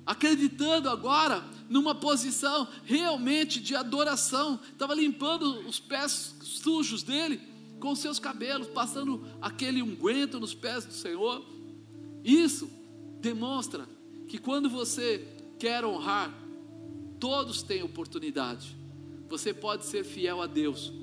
[0.04, 7.40] acreditando agora numa posição realmente de adoração, estava limpando os pés sujos dele
[7.80, 11.46] com seus cabelos, passando aquele unguento nos pés do Senhor.
[12.24, 12.68] Isso
[13.22, 13.88] demonstra
[14.28, 15.24] que quando você
[15.60, 16.34] quer honrar,
[17.20, 18.85] todos têm oportunidade.
[19.30, 20.94] Você pode ser fiel a Deus,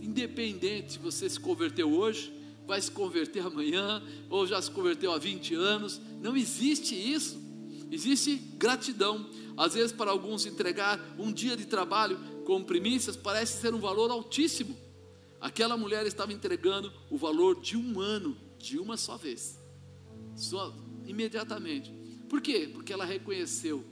[0.00, 2.32] independente se você se converteu hoje,
[2.66, 6.00] vai se converter amanhã, ou já se converteu há 20 anos.
[6.20, 7.40] Não existe isso.
[7.90, 9.28] Existe gratidão.
[9.56, 14.10] Às vezes, para alguns, entregar um dia de trabalho com primícias parece ser um valor
[14.10, 14.76] altíssimo.
[15.40, 19.58] Aquela mulher estava entregando o valor de um ano, de uma só vez,
[20.36, 20.74] só
[21.04, 21.92] imediatamente.
[22.28, 22.70] Por quê?
[22.72, 23.84] Porque ela reconheceu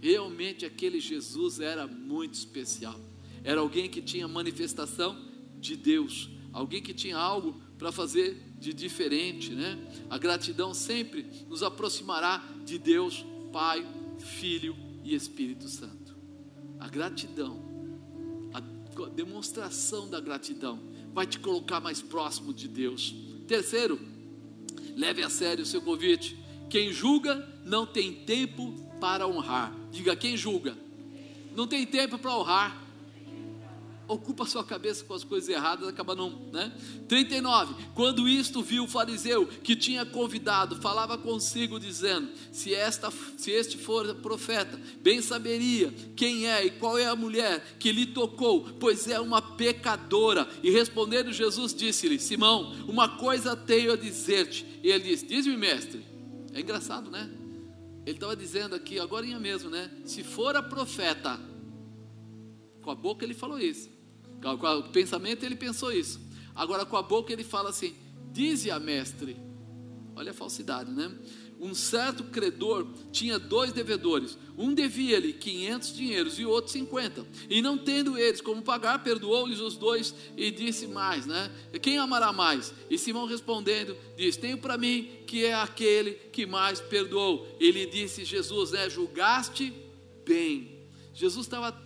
[0.00, 2.98] Realmente aquele Jesus era muito especial.
[3.44, 5.16] Era alguém que tinha manifestação
[5.58, 9.78] de Deus, alguém que tinha algo para fazer de diferente, né?
[10.08, 13.86] A gratidão sempre nos aproximará de Deus, Pai,
[14.18, 16.16] Filho e Espírito Santo.
[16.78, 17.62] A gratidão,
[18.52, 20.80] a demonstração da gratidão
[21.12, 23.14] vai te colocar mais próximo de Deus.
[23.46, 23.98] Terceiro,
[24.96, 26.38] leve a sério o seu convite.
[26.68, 29.72] Quem julga não tem tempo para honrar.
[29.90, 30.76] Diga, quem julga?
[31.56, 32.90] Não tem tempo para honrar.
[34.06, 36.72] Ocupa sua cabeça com as coisas erradas, acaba não, né?
[37.06, 37.76] 39.
[37.94, 43.78] Quando isto viu o fariseu que tinha convidado, falava consigo dizendo: se esta se este
[43.78, 49.06] for profeta, bem saberia quem é e qual é a mulher que lhe tocou, pois
[49.06, 50.48] é uma pecadora.
[50.60, 54.66] E respondendo Jesus disse-lhe: Simão, uma coisa tenho a dizer-te.
[54.82, 56.04] E ele disse: Diz-me, mestre.
[56.52, 57.30] É engraçado, né?
[58.10, 59.88] Ele estava dizendo aqui, agora mesmo, né?
[60.04, 61.38] Se for a profeta,
[62.82, 63.88] com a boca ele falou isso,
[64.42, 66.20] com o pensamento ele pensou isso.
[66.52, 67.94] Agora com a boca ele fala assim:
[68.32, 69.36] Dize a mestre.
[70.16, 71.16] Olha a falsidade, né?
[71.60, 74.38] Um certo credor tinha dois devedores.
[74.56, 77.26] Um devia-lhe 500 dinheiros e o outro 50.
[77.50, 81.52] E não tendo eles como pagar, perdoou-lhes os dois e disse mais, né?
[81.82, 82.72] Quem amará mais?
[82.88, 87.46] E Simão respondendo, diz: Tenho para mim que é aquele que mais perdoou.
[87.60, 88.88] Ele disse: Jesus, né?
[88.88, 89.72] Julgaste
[90.24, 90.80] bem.
[91.12, 91.78] Jesus estava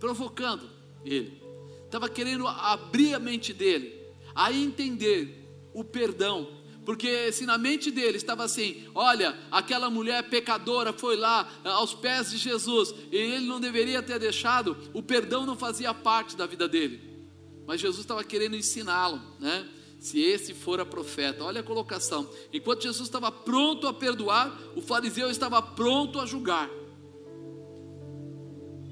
[0.00, 0.70] provocando
[1.04, 1.42] ele,
[1.84, 4.00] estava querendo abrir a mente dele,
[4.34, 5.44] a entender
[5.74, 11.50] o perdão porque se na mente dele estava assim: olha, aquela mulher pecadora foi lá
[11.64, 15.94] eh, aos pés de Jesus e ele não deveria ter deixado, o perdão não fazia
[15.94, 17.00] parte da vida dele.
[17.66, 19.66] Mas Jesus estava querendo ensiná-lo, né?
[19.98, 22.28] Se esse for a profeta, olha a colocação.
[22.52, 26.68] Enquanto Jesus estava pronto a perdoar, o fariseu estava pronto a julgar.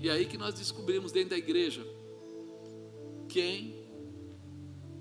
[0.01, 1.87] E aí que nós descobrimos dentro da igreja
[3.29, 3.77] quem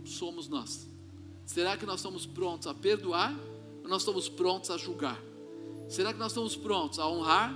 [0.04, 0.91] somos nós.
[1.52, 3.38] Será que nós estamos prontos a perdoar
[3.84, 5.22] ou nós estamos prontos a julgar?
[5.90, 7.54] Será que nós estamos prontos a honrar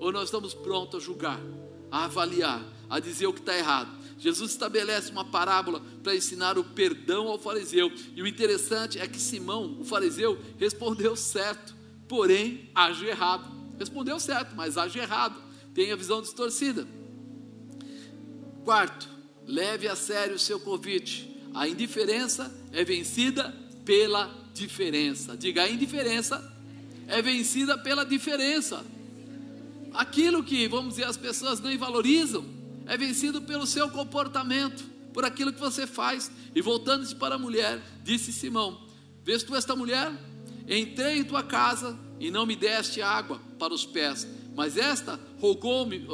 [0.00, 1.40] ou nós estamos prontos a julgar,
[1.88, 3.88] a avaliar, a dizer o que está errado?
[4.18, 7.88] Jesus estabelece uma parábola para ensinar o perdão ao fariseu.
[8.16, 11.72] E o interessante é que Simão, o fariseu, respondeu certo,
[12.08, 13.48] porém age errado.
[13.78, 15.40] Respondeu certo, mas age errado.
[15.72, 16.84] Tem a visão distorcida.
[18.64, 19.08] Quarto,
[19.46, 21.35] leve a sério o seu convite.
[21.56, 23.50] A indiferença é vencida
[23.82, 25.34] pela diferença.
[25.34, 26.54] Diga, a indiferença
[27.08, 28.84] é vencida pela diferença.
[29.94, 32.44] Aquilo que, vamos dizer, as pessoas nem valorizam,
[32.84, 34.84] é vencido pelo seu comportamento,
[35.14, 36.30] por aquilo que você faz.
[36.54, 38.78] E voltando-se para a mulher, disse Simão:
[39.24, 40.12] Vês tu esta mulher?
[40.68, 46.06] Entrei em tua casa e não me deste água para os pés, mas esta regou-me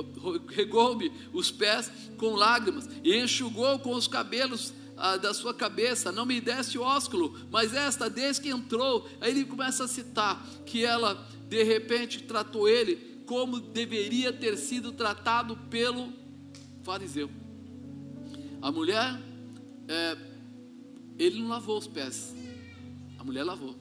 [1.32, 4.72] os pés com lágrimas e enxugou com os cabelos
[5.04, 9.44] ah, da sua cabeça, não me deste ósculo, mas esta, desde que entrou, aí ele
[9.44, 16.12] começa a citar que ela, de repente, tratou ele como deveria ter sido tratado pelo
[16.84, 17.28] fariseu.
[18.62, 19.20] A mulher,
[19.88, 20.16] é,
[21.18, 22.32] ele não lavou os pés,
[23.18, 23.74] a mulher lavou.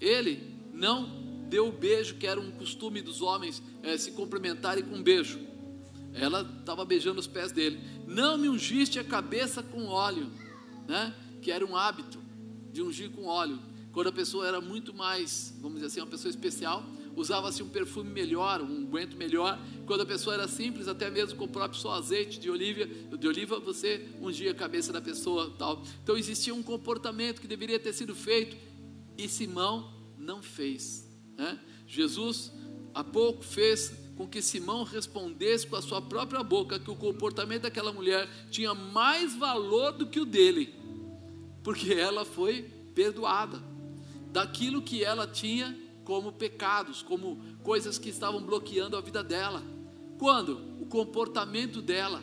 [0.00, 4.94] Ele não deu o beijo, que era um costume dos homens é, se cumprimentarem com
[4.94, 5.40] um beijo.
[6.12, 7.80] Ela estava beijando os pés dele.
[8.06, 10.30] Não me ungiste a cabeça com óleo,
[10.86, 11.14] né?
[11.40, 12.18] que era um hábito
[12.72, 13.58] de ungir com óleo.
[13.92, 18.10] Quando a pessoa era muito mais, vamos dizer assim, uma pessoa especial, usava-se um perfume
[18.10, 19.58] melhor, um unguento melhor.
[19.86, 23.28] Quando a pessoa era simples, até mesmo com o próprio só azeite de oliva, de
[23.28, 25.82] oliva, você ungia a cabeça da pessoa, tal.
[26.02, 28.56] Então existia um comportamento que deveria ter sido feito
[29.16, 31.08] e Simão não fez.
[31.36, 31.60] Né?
[31.86, 32.52] Jesus
[32.92, 37.62] há pouco fez com que Simão respondesse com a sua própria boca que o comportamento
[37.62, 40.74] daquela mulher tinha mais valor do que o dele,
[41.62, 42.62] porque ela foi
[42.94, 43.62] perdoada
[44.30, 49.62] daquilo que ela tinha como pecados, como coisas que estavam bloqueando a vida dela.
[50.18, 50.60] Quando?
[50.80, 52.22] O comportamento dela,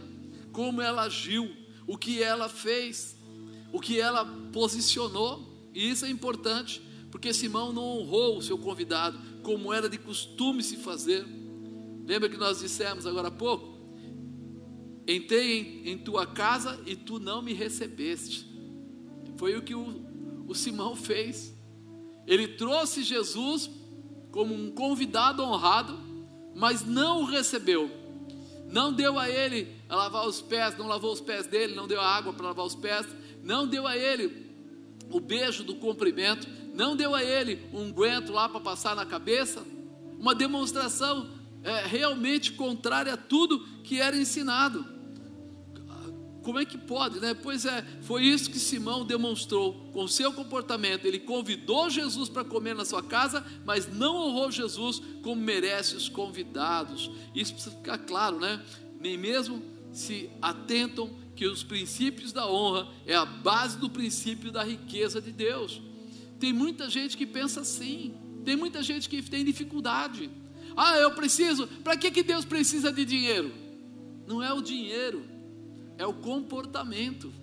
[0.52, 1.50] como ela agiu,
[1.88, 3.18] o que ela fez,
[3.72, 9.20] o que ela posicionou, e isso é importante, porque Simão não honrou o seu convidado,
[9.42, 11.26] como era de costume se fazer
[12.06, 13.80] Lembra que nós dissemos agora há pouco?
[15.08, 18.50] Entrei em, em tua casa e tu não me recebeste.
[19.38, 21.54] Foi o que o, o Simão fez.
[22.28, 23.70] Ele trouxe Jesus
[24.32, 26.00] como um convidado honrado,
[26.56, 27.90] mas não o recebeu.
[28.68, 32.00] Não deu a ele a lavar os pés, não lavou os pés dele, não deu
[32.00, 33.06] a água para lavar os pés,
[33.44, 34.50] não deu a ele
[35.10, 39.66] o beijo do cumprimento, não deu a ele um unguento lá para passar na cabeça,
[40.18, 45.02] uma demonstração é, realmente contrária a tudo que era ensinado.
[46.42, 47.36] Como é que pode, né?
[47.36, 51.06] Pois é, foi isso que Simão demonstrou com seu comportamento.
[51.06, 56.10] Ele convidou Jesus para comer na sua casa, mas não honrou Jesus como merece os
[56.10, 57.12] convidados.
[57.36, 58.60] Isso precisa ficar claro, né?
[59.00, 59.62] Nem mesmo
[59.94, 65.32] se atentam que os princípios da honra é a base do princípio da riqueza de
[65.32, 65.80] Deus.
[66.40, 70.30] Tem muita gente que pensa assim, tem muita gente que tem dificuldade.
[70.76, 71.68] Ah, eu preciso.
[71.84, 73.52] Para que, que Deus precisa de dinheiro?
[74.28, 75.26] Não é o dinheiro,
[75.98, 77.34] é o comportamento,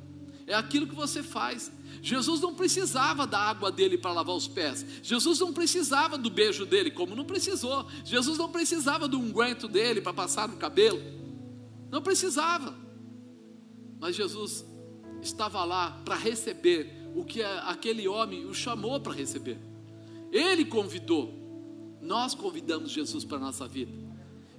[0.46, 1.70] é aquilo que você faz.
[2.00, 4.84] Jesus não precisava da água dele para lavar os pés.
[5.02, 7.86] Jesus não precisava do beijo dele, como não precisou.
[8.04, 11.00] Jesus não precisava do unguento dele para passar no cabelo.
[11.90, 12.74] Não precisava.
[14.00, 14.64] Mas Jesus
[15.20, 19.58] estava lá para receber o que aquele homem o chamou para receber.
[20.30, 21.47] Ele convidou.
[22.00, 23.92] Nós convidamos Jesus para a nossa vida.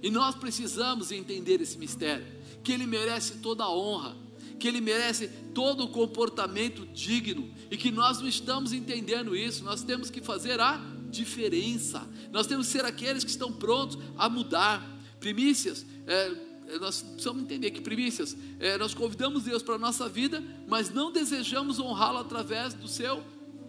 [0.02, 2.26] E nós precisamos entender esse mistério,
[2.64, 4.16] que ele merece toda a honra,
[4.58, 9.64] que ele merece todo o comportamento digno e que nós não estamos entendendo isso.
[9.64, 10.80] Nós temos que fazer a
[11.10, 12.06] diferença.
[12.30, 14.86] Nós temos que ser aqueles que estão prontos a mudar.
[15.18, 16.32] Primícias, é,
[16.68, 20.90] é nós precisamos entender que primícias, é, nós convidamos Deus para a nossa vida, mas
[20.90, 23.22] não desejamos honrá-lo através do seu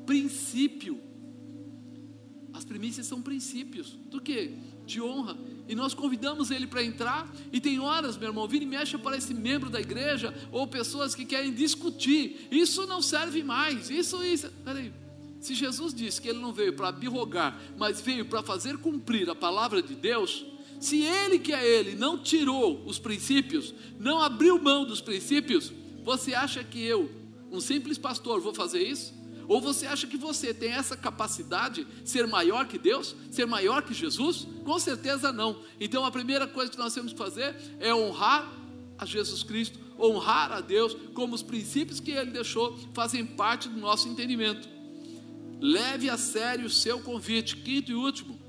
[0.06, 1.02] princípio.
[2.62, 4.52] As primícias são princípios do que?
[4.86, 5.36] De honra.
[5.68, 7.28] E nós convidamos ele para entrar.
[7.52, 11.16] E tem horas, meu irmão, vira e mexe para esse membro da igreja ou pessoas
[11.16, 12.48] que querem discutir.
[12.52, 13.90] Isso não serve mais.
[13.90, 14.52] Isso, isso.
[14.64, 14.94] Peraí.
[15.40, 19.34] Se Jesus disse que ele não veio para birrogar, mas veio para fazer cumprir a
[19.34, 20.46] palavra de Deus,
[20.80, 25.74] se ele que é ele não tirou os princípios, não abriu mão dos princípios,
[26.04, 27.10] você acha que eu,
[27.52, 29.20] um simples pastor, vou fazer isso?
[29.48, 33.82] Ou você acha que você tem essa capacidade de ser maior que Deus, ser maior
[33.82, 34.48] que Jesus?
[34.64, 35.62] Com certeza não.
[35.80, 38.52] Então a primeira coisa que nós temos que fazer é honrar
[38.98, 43.80] a Jesus Cristo, honrar a Deus, como os princípios que Ele deixou fazem parte do
[43.80, 44.70] nosso entendimento.
[45.60, 47.58] Leve a sério o seu convite.
[47.58, 48.40] Quinto e último,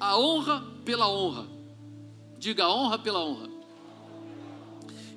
[0.00, 1.46] a honra pela honra.
[2.38, 3.48] Diga honra pela honra.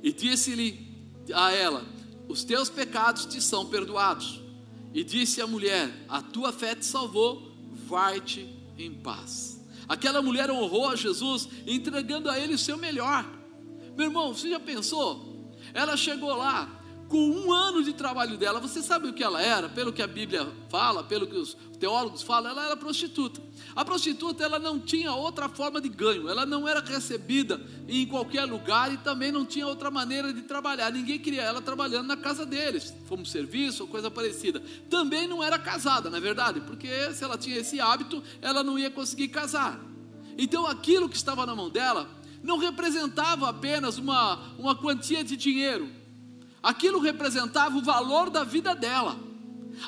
[0.01, 0.89] E disse-lhe
[1.33, 1.85] a ela:
[2.27, 4.41] Os teus pecados te são perdoados.
[4.93, 7.51] E disse a mulher: A tua fé te salvou,
[7.87, 8.47] vai-te
[8.77, 9.59] em paz.
[9.87, 13.25] Aquela mulher honrou a Jesus, entregando a ele o seu melhor.
[13.97, 15.51] Meu irmão, você já pensou?
[15.73, 16.78] Ela chegou lá,
[17.09, 19.67] com um ano de trabalho dela, você sabe o que ela era?
[19.67, 23.41] Pelo que a Bíblia fala, pelo que os teólogos falam, ela era prostituta.
[23.75, 28.45] A prostituta ela não tinha outra forma de ganho, ela não era recebida em qualquer
[28.45, 30.91] lugar e também não tinha outra maneira de trabalhar.
[30.91, 34.61] Ninguém queria ela trabalhando na casa deles, como serviço ou coisa parecida.
[34.87, 38.77] Também não era casada, na é verdade, porque se ela tinha esse hábito, ela não
[38.77, 39.79] ia conseguir casar.
[40.37, 42.07] Então aquilo que estava na mão dela
[42.43, 45.89] não representava apenas uma, uma quantia de dinheiro,
[46.61, 49.17] Aquilo representava o valor da vida dela.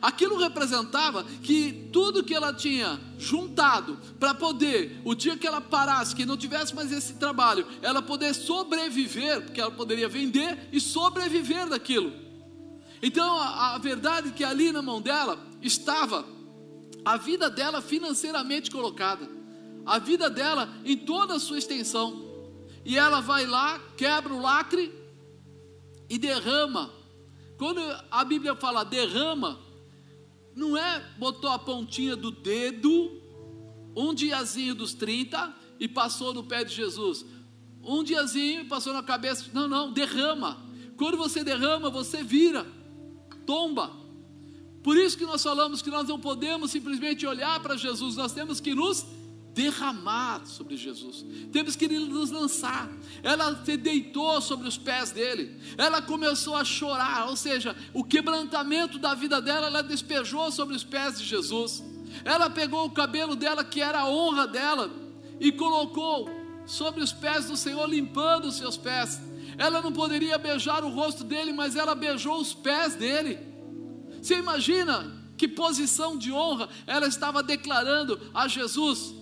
[0.02, 6.15] Aquilo representava que tudo que ela tinha juntado para poder, o dia que ela parasse,
[6.15, 11.68] que não tivesse mais esse trabalho, ela poder sobreviver, porque ela poderia vender e sobreviver
[11.68, 12.14] daquilo.
[13.02, 16.26] Então a, a verdade é que ali na mão dela estava
[17.03, 19.27] a vida dela financeiramente colocada,
[19.85, 22.30] a vida dela em toda a sua extensão.
[22.85, 25.01] E ela vai lá, quebra o lacre
[26.11, 26.91] e derrama.
[27.57, 27.79] Quando
[28.11, 29.57] a Bíblia fala derrama,
[30.53, 33.21] não é botou a pontinha do dedo,
[33.95, 37.25] um diazinho dos 30 e passou no pé de Jesus.
[37.81, 39.45] Um diazinho passou na cabeça.
[39.53, 40.61] Não, não, derrama.
[40.97, 42.67] Quando você derrama, você vira,
[43.45, 43.89] tomba.
[44.83, 48.59] Por isso que nós falamos que nós não podemos simplesmente olhar para Jesus, nós temos
[48.59, 49.05] que nos
[49.53, 51.26] derramar sobre Jesus.
[51.52, 52.90] Temos que nos lançar.
[53.22, 55.60] Ela se deitou sobre os pés dele.
[55.78, 60.84] Ela começou a chorar, ou seja, o quebrantamento da vida dela, ela despejou sobre os
[60.84, 61.84] pés de Jesus.
[62.23, 64.91] Ela pegou o cabelo dela, que era a honra dela,
[65.40, 66.30] e colocou
[66.65, 69.19] sobre os pés do Senhor, limpando os seus pés.
[69.57, 73.38] Ela não poderia beijar o rosto dele, mas ela beijou os pés dele.
[74.22, 79.20] Você imagina que posição de honra ela estava declarando a Jesus?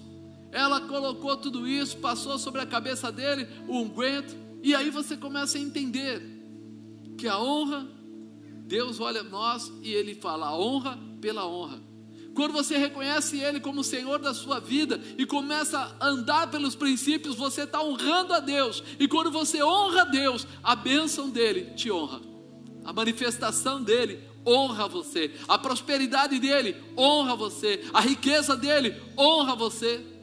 [0.51, 5.57] Ela colocou tudo isso, passou sobre a cabeça dele o unguento, e aí você começa
[5.57, 6.21] a entender
[7.17, 7.87] que a honra,
[8.65, 11.89] Deus olha nós e ele fala: a honra pela honra.
[12.33, 17.35] Quando você reconhece Ele como Senhor da sua vida e começa a andar pelos princípios,
[17.35, 18.81] você está honrando a Deus.
[18.99, 22.21] E quando você honra a Deus, a bênção dele te honra,
[22.85, 30.18] a manifestação dele honra você, a prosperidade dele honra você, a riqueza dele honra você.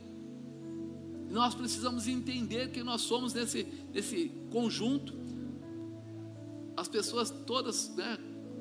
[1.36, 5.12] Nós precisamos entender que nós somos nesse, nesse conjunto.
[6.74, 8.16] As pessoas todas né,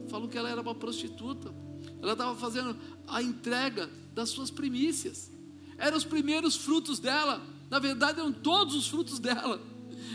[0.10, 1.56] falam que ela era uma prostituta.
[2.02, 2.76] Ela estava fazendo
[3.08, 5.32] a entrega das suas primícias.
[5.78, 7.42] Eram os primeiros frutos dela.
[7.70, 9.62] Na verdade, eram todos os frutos dela.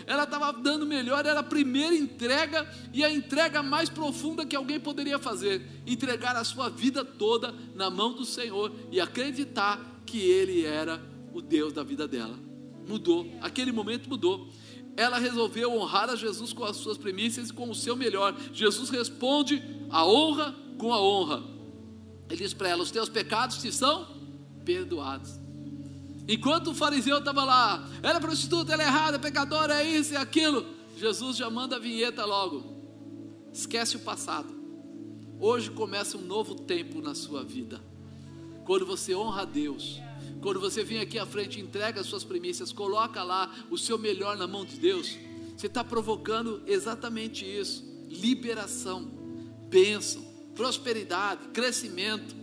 [0.07, 4.79] Ela estava dando melhor, era a primeira entrega e a entrega mais profunda que alguém
[4.79, 10.67] poderia fazer: entregar a sua vida toda na mão do Senhor e acreditar que Ele
[10.67, 12.50] era o Deus da vida dela
[12.91, 14.49] mudou, aquele momento mudou.
[14.97, 18.37] Ela resolveu honrar a Jesus com as suas primícias e com o seu melhor.
[18.53, 21.43] Jesus responde a honra com a honra.
[22.29, 24.07] Ele diz para ela: Os teus pecados te são
[24.65, 25.39] perdoados.
[26.29, 30.13] Enquanto o fariseu estava lá, ela é prostituta, ela é errada, é pecadora, é isso
[30.13, 30.67] e é aquilo.
[30.97, 32.81] Jesus já manda a vinheta logo.
[33.53, 34.55] Esquece o passado.
[35.41, 37.81] Hoje começa um novo tempo na sua vida.
[38.65, 39.99] Quando você honra a Deus,
[40.41, 44.37] quando você vem aqui à frente, entrega as suas primícias, coloca lá o seu melhor
[44.37, 45.19] na mão de Deus,
[45.57, 49.05] você está provocando exatamente isso: liberação,
[49.69, 50.23] bênção,
[50.55, 52.35] prosperidade, crescimento,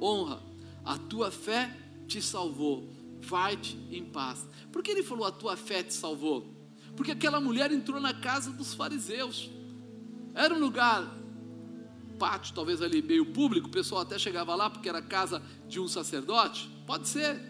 [0.00, 0.42] honra.
[0.84, 1.74] A tua fé
[2.06, 2.92] te salvou.
[3.20, 4.46] Vai-te em paz.
[4.70, 6.54] Por que ele falou a tua fé te salvou?
[6.94, 9.50] Porque aquela mulher entrou na casa dos fariseus.
[10.34, 11.10] Era um lugar,
[12.18, 15.88] pátio, talvez ali meio público, o pessoal até chegava lá porque era casa de um
[15.88, 16.68] sacerdote.
[16.86, 17.40] Pode ser.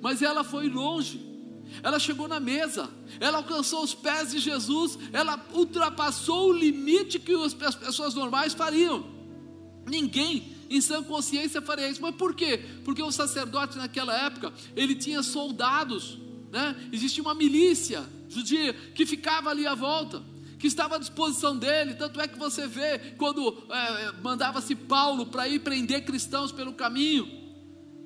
[0.00, 1.34] Mas ela foi longe.
[1.82, 2.88] Ela chegou na mesa,
[3.18, 9.04] ela alcançou os pés de Jesus, ela ultrapassou o limite que as pessoas normais fariam.
[9.84, 12.00] Ninguém em sã consciência faria isso.
[12.00, 12.60] Mas por quê?
[12.84, 16.18] Porque o sacerdote naquela época, ele tinha soldados,
[16.52, 16.76] né?
[16.92, 20.22] existia uma milícia judia que ficava ali à volta,
[20.58, 21.94] que estava à disposição dele.
[21.94, 27.46] Tanto é que você vê quando é, mandava-se Paulo para ir prender cristãos pelo caminho.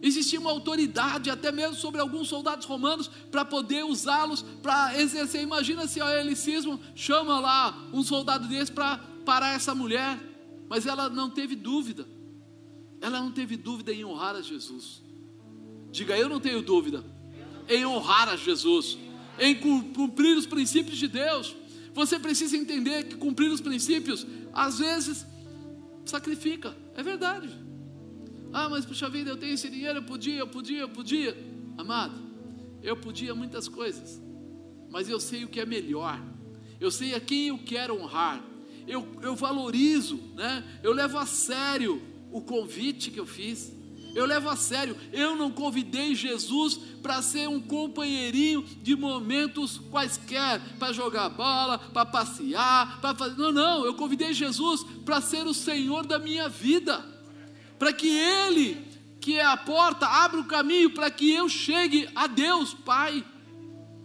[0.02, 5.42] Existia uma autoridade, até mesmo sobre alguns soldados romanos, para poder usá-los para exercer.
[5.42, 10.18] Imagina se o helicismo chama lá um soldado desse para parar essa mulher,
[10.68, 12.06] mas ela não teve dúvida,
[13.00, 15.02] ela não teve dúvida em honrar a Jesus.
[15.92, 17.04] Diga, eu não tenho dúvida
[17.68, 18.96] em honrar a Jesus,
[19.38, 21.54] em cumprir os princípios de Deus.
[21.94, 25.26] Você precisa entender que cumprir os princípios, às vezes,
[26.04, 27.48] sacrifica, é verdade.
[28.52, 31.36] Ah, mas puxa vida, eu tenho esse dinheiro, eu podia, eu podia, eu podia.
[31.78, 32.20] Amado,
[32.82, 34.20] eu podia muitas coisas,
[34.90, 36.20] mas eu sei o que é melhor.
[36.80, 38.42] Eu sei a quem eu quero honrar.
[38.86, 40.80] Eu, eu valorizo, né?
[40.82, 42.02] Eu levo a sério
[42.32, 43.72] o convite que eu fiz.
[44.14, 44.96] Eu levo a sério.
[45.12, 52.06] Eu não convidei Jesus para ser um companheirinho de momentos quaisquer, para jogar bola, para
[52.06, 53.36] passear, para fazer.
[53.36, 53.84] Não, não.
[53.84, 57.20] Eu convidei Jesus para ser o Senhor da minha vida
[57.80, 58.76] para que Ele,
[59.22, 63.24] que é a porta, abra o caminho para que eu chegue a Deus, Pai.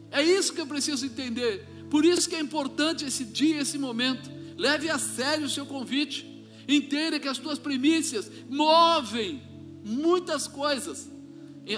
[0.10, 1.68] É isso que eu preciso entender.
[1.90, 4.32] Por isso que é importante esse dia, esse momento.
[4.58, 6.26] Leve a sério o seu convite.
[6.66, 9.44] Entenda que as tuas primícias movem
[9.86, 11.08] muitas coisas.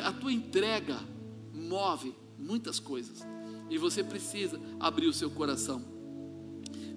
[0.03, 0.97] A tua entrega
[1.53, 3.25] move muitas coisas.
[3.69, 5.83] E você precisa abrir o seu coração.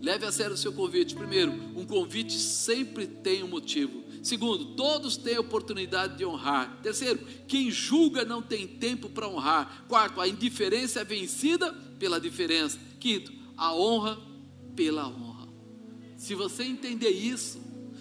[0.00, 1.14] Leve a sério o seu convite.
[1.14, 4.02] Primeiro, um convite sempre tem um motivo.
[4.22, 6.80] Segundo, todos têm oportunidade de honrar.
[6.82, 7.18] Terceiro,
[7.48, 9.84] quem julga não tem tempo para honrar.
[9.88, 12.78] Quarto, a indiferença é vencida pela diferença.
[12.98, 14.18] Quinto, a honra
[14.76, 15.48] pela honra.
[16.16, 17.60] Se você entender isso,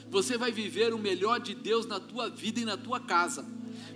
[0.10, 3.46] você vai viver o melhor de Deus na tua vida e na tua casa.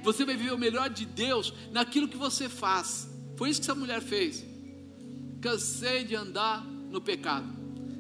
[0.04, 3.10] Você vai viver o melhor de Deus naquilo que você faz.
[3.36, 4.44] Foi isso que essa mulher fez.
[5.42, 7.48] Cansei de andar no pecado.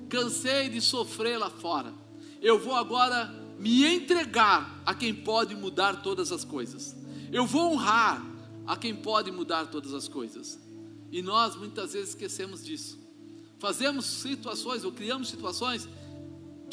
[0.10, 1.94] Cansei de sofrer lá fora.
[2.42, 6.96] Eu vou agora me entregar a quem pode mudar todas as coisas.
[7.32, 8.24] Eu vou honrar
[8.68, 10.60] a quem pode mudar todas as coisas.
[11.12, 13.00] E nós muitas vezes esquecemos disso.
[13.60, 15.88] Fazemos situações ou criamos situações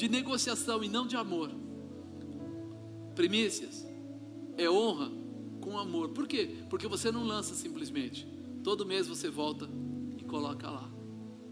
[0.00, 1.50] de negociação e não de amor.
[3.14, 3.86] Primícias
[4.56, 5.10] é honra
[5.60, 6.08] com amor.
[6.08, 6.56] Por quê?
[6.70, 8.26] Porque você não lança simplesmente.
[8.64, 9.68] Todo mês você volta
[10.18, 10.90] e coloca lá.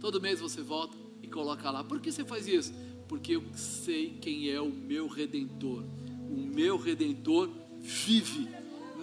[0.01, 1.85] Todo mês você volta e coloca lá.
[1.85, 2.73] Por que você faz isso?
[3.09, 5.83] porque eu sei quem é o meu redentor.
[6.31, 7.49] O meu redentor
[7.81, 8.47] vive,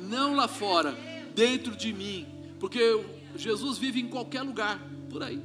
[0.08, 0.96] não lá fora,
[1.34, 2.28] dentro de mim,
[2.60, 2.80] porque
[3.36, 5.42] Jesus vive em qualquer lugar, por aí.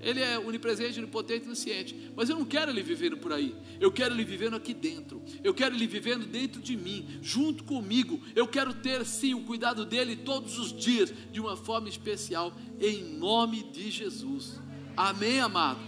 [0.00, 2.10] Ele é onipresente, onipotente, onisciente.
[2.16, 3.54] Mas eu não quero ele vivendo por aí.
[3.78, 5.22] Eu quero ele vivendo aqui dentro.
[5.44, 8.20] Eu quero ele vivendo dentro de mim, junto comigo.
[8.34, 13.02] Eu quero ter, sim, o cuidado dele todos os dias, de uma forma especial, em
[13.18, 14.58] nome de Jesus.
[14.96, 15.80] Amém, amado?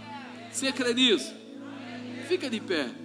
[0.51, 1.33] Você crê nisso?
[2.27, 3.02] Fica de pé.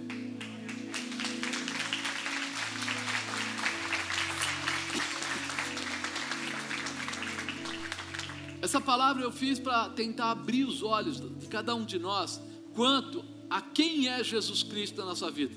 [8.69, 12.39] Essa palavra eu fiz para tentar abrir os olhos de cada um de nós
[12.75, 15.55] quanto a quem é Jesus Cristo na nossa vida.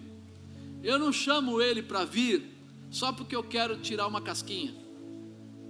[0.82, 2.42] Eu não chamo ele para vir
[2.90, 4.74] só porque eu quero tirar uma casquinha.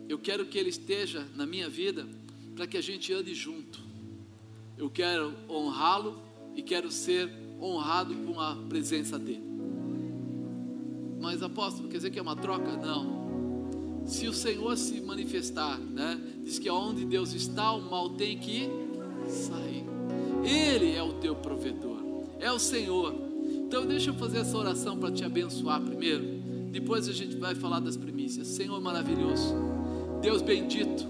[0.08, 2.06] Eu quero que ele esteja na minha vida
[2.54, 3.80] para que a gente ande junto.
[4.78, 6.22] Eu quero honrá-lo
[6.54, 7.28] e quero ser
[7.60, 9.42] honrado com a presença dele.
[11.20, 12.76] Mas apóstolo, quer dizer que é uma troca?
[12.76, 13.21] Não.
[14.06, 16.20] Se o Senhor se manifestar, né?
[16.42, 18.68] Diz que onde Deus está, o mal tem que
[19.28, 19.84] sair.
[20.44, 21.98] Ele é o teu provedor,
[22.40, 23.14] é o Senhor.
[23.44, 26.24] Então deixa eu fazer essa oração para te abençoar primeiro.
[26.70, 28.48] Depois a gente vai falar das primícias.
[28.48, 29.54] Senhor maravilhoso,
[30.20, 31.06] Deus bendito,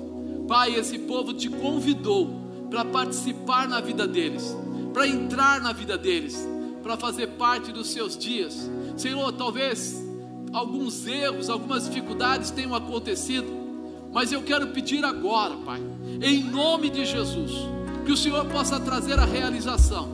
[0.47, 2.29] Pai, esse povo te convidou
[2.69, 4.55] para participar na vida deles
[4.93, 6.47] para entrar na vida deles,
[6.83, 8.71] para fazer parte dos seus dias.
[8.97, 10.01] Senhor, talvez
[10.53, 13.47] alguns erros, algumas dificuldades tenham acontecido,
[14.13, 15.81] mas eu quero pedir agora, Pai,
[16.21, 17.53] em nome de Jesus,
[18.05, 20.09] que o Senhor possa trazer a realização,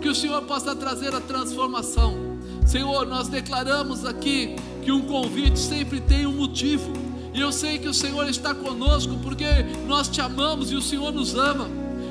[0.00, 2.32] que o Senhor possa trazer a transformação.
[2.66, 6.92] Senhor, nós declaramos aqui que um convite sempre tem um motivo
[7.34, 9.46] E eu sei que o Senhor está conosco porque
[9.86, 11.68] nós te amamos e o Senhor nos ama.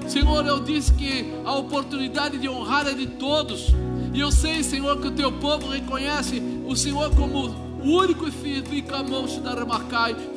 [0.08, 3.68] Senhor, eu disse que a oportunidade de honrar é de todos.
[4.14, 8.32] E eu sei, Senhor, que o teu povo reconhece o Senhor como o único e
[8.32, 9.28] fica a mão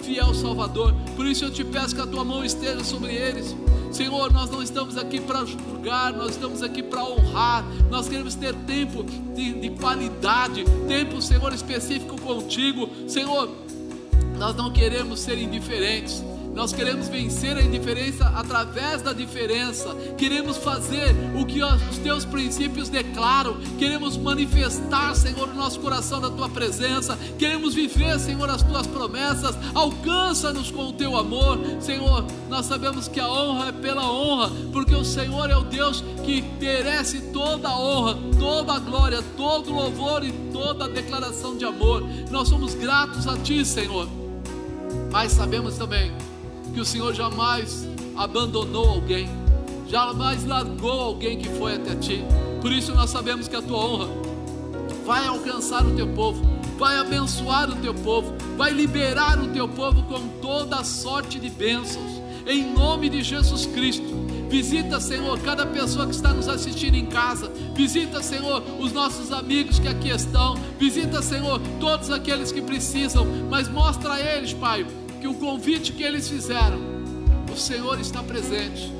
[0.00, 0.94] fiel Salvador.
[1.16, 3.54] Por isso eu te peço que a tua mão esteja sobre eles.
[3.92, 7.64] Senhor, nós não estamos aqui para julgar, nós estamos aqui para honrar.
[7.90, 12.88] Nós queremos ter tempo de, de qualidade, tempo, Senhor, específico contigo.
[13.06, 13.48] Senhor,
[14.36, 16.24] nós não queremos ser indiferentes.
[16.54, 19.92] Nós queremos vencer a indiferença através da diferença.
[20.16, 23.56] Queremos fazer o que os teus princípios declaram.
[23.76, 27.18] Queremos manifestar, Senhor, o nosso coração da tua presença.
[27.38, 29.56] Queremos viver, Senhor, as tuas promessas.
[29.74, 32.24] Alcança-nos com o teu amor, Senhor.
[32.48, 36.40] Nós sabemos que a honra é pela honra, porque o Senhor é o Deus que
[36.60, 41.64] merece toda a honra, toda a glória, todo o louvor e toda a declaração de
[41.64, 42.04] amor.
[42.30, 44.08] Nós somos gratos a ti, Senhor.
[45.10, 46.12] Mas sabemos também
[46.74, 49.28] que o Senhor jamais abandonou alguém,
[49.88, 52.24] jamais largou alguém que foi até ti.
[52.60, 54.08] Por isso nós sabemos que a tua honra
[55.06, 56.42] vai alcançar o teu povo,
[56.76, 61.48] vai abençoar o teu povo, vai liberar o teu povo com toda a sorte de
[61.48, 64.24] bênçãos, em nome de Jesus Cristo.
[64.50, 67.50] Visita, Senhor, cada pessoa que está nos assistindo em casa.
[67.74, 70.54] Visita, Senhor, os nossos amigos que aqui estão.
[70.78, 73.26] Visita, Senhor, todos aqueles que precisam.
[73.50, 74.86] Mas mostra a eles, Pai,
[75.24, 76.78] que o convite que eles fizeram,
[77.50, 78.92] o Senhor está presente.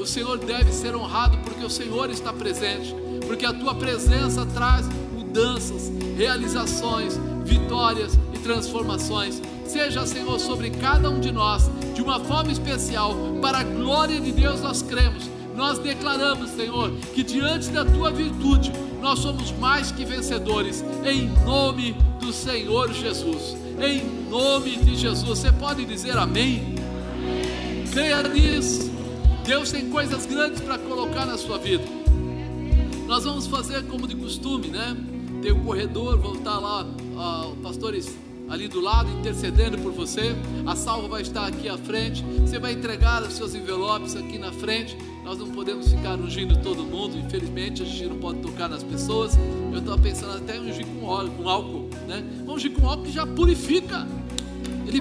[0.00, 2.94] O Senhor deve ser honrado porque o Senhor está presente,
[3.26, 9.42] porque a tua presença traz mudanças, realizações, vitórias e transformações.
[9.66, 14.30] Seja, Senhor, sobre cada um de nós, de uma forma especial, para a glória de
[14.30, 15.28] Deus nós cremos.
[15.56, 18.70] Nós declaramos, Senhor, que diante da tua virtude
[19.02, 25.38] nós somos mais que vencedores, em nome do Senhor Jesus em nome de Jesus.
[25.38, 26.74] Você pode dizer amém?
[27.92, 28.90] Creia nisso.
[29.46, 31.84] Deus tem coisas grandes para colocar na sua vida.
[33.06, 34.96] Nós vamos fazer como de costume, né?
[35.42, 36.86] Tem o um corredor, vão estar lá
[37.62, 38.16] pastores
[38.48, 40.34] ali do lado intercedendo por você.
[40.66, 42.24] A salva vai estar aqui à frente.
[42.40, 44.96] Você vai entregar os seus envelopes aqui na frente.
[45.24, 49.38] Nós não podemos ficar ungindo todo mundo, infelizmente a gente não pode tocar nas pessoas.
[49.72, 52.22] Eu estava pensando até em ungir com, óleo, com álcool, né?
[52.40, 54.06] Vamos ungir com álcool que já purifica.
[54.86, 55.00] Ele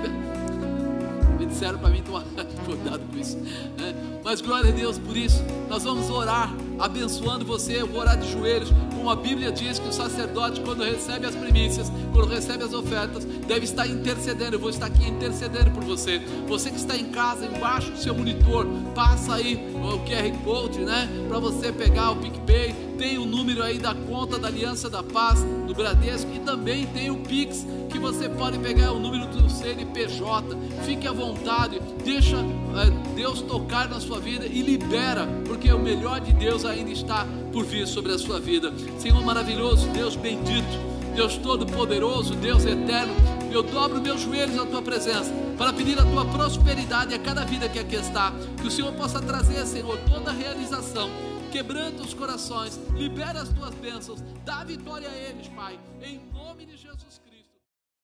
[1.38, 2.24] me disseram para mim tomar
[2.66, 3.38] cuidado com isso.
[3.38, 3.94] Né?
[4.24, 5.44] Mas glória a Deus por isso.
[5.70, 7.82] Nós vamos orar, abençoando você.
[7.82, 11.36] Eu vou orar de joelhos, como a Bíblia diz que o sacerdote, quando recebe as
[11.36, 14.56] primícias, quando recebe as ofertas, deve estar intercedendo.
[14.56, 16.20] Eu vou estar aqui intercedendo por você.
[16.48, 21.10] Você que está em casa, embaixo do seu monitor, passa aí o QR Code, né?
[21.28, 22.74] Para você pegar o PicPay.
[22.98, 27.10] Tem o número aí da conta da Aliança da Paz, do Bradesco, e também tem
[27.10, 30.58] o Pix, que você pode pegar o número do CNPJ.
[30.84, 36.20] Fique à vontade, deixa é, Deus tocar na sua vida e libera, porque o melhor
[36.20, 38.74] de Deus ainda está por vir sobre a sua vida.
[38.98, 40.92] Senhor maravilhoso, Deus bendito.
[41.16, 43.14] Deus Todo-Poderoso, Deus Eterno,
[43.52, 47.70] eu dobro meus joelhos à tua presença para pedir a tua prosperidade a cada vida
[47.70, 48.34] que aqui está.
[48.60, 51.12] Que o Senhor possa trazer, Senhor, toda a realização.
[51.52, 56.76] Quebranta os corações, libera as tuas bênçãos, dá vitória a eles, Pai, em nome de
[56.76, 57.13] Jesus.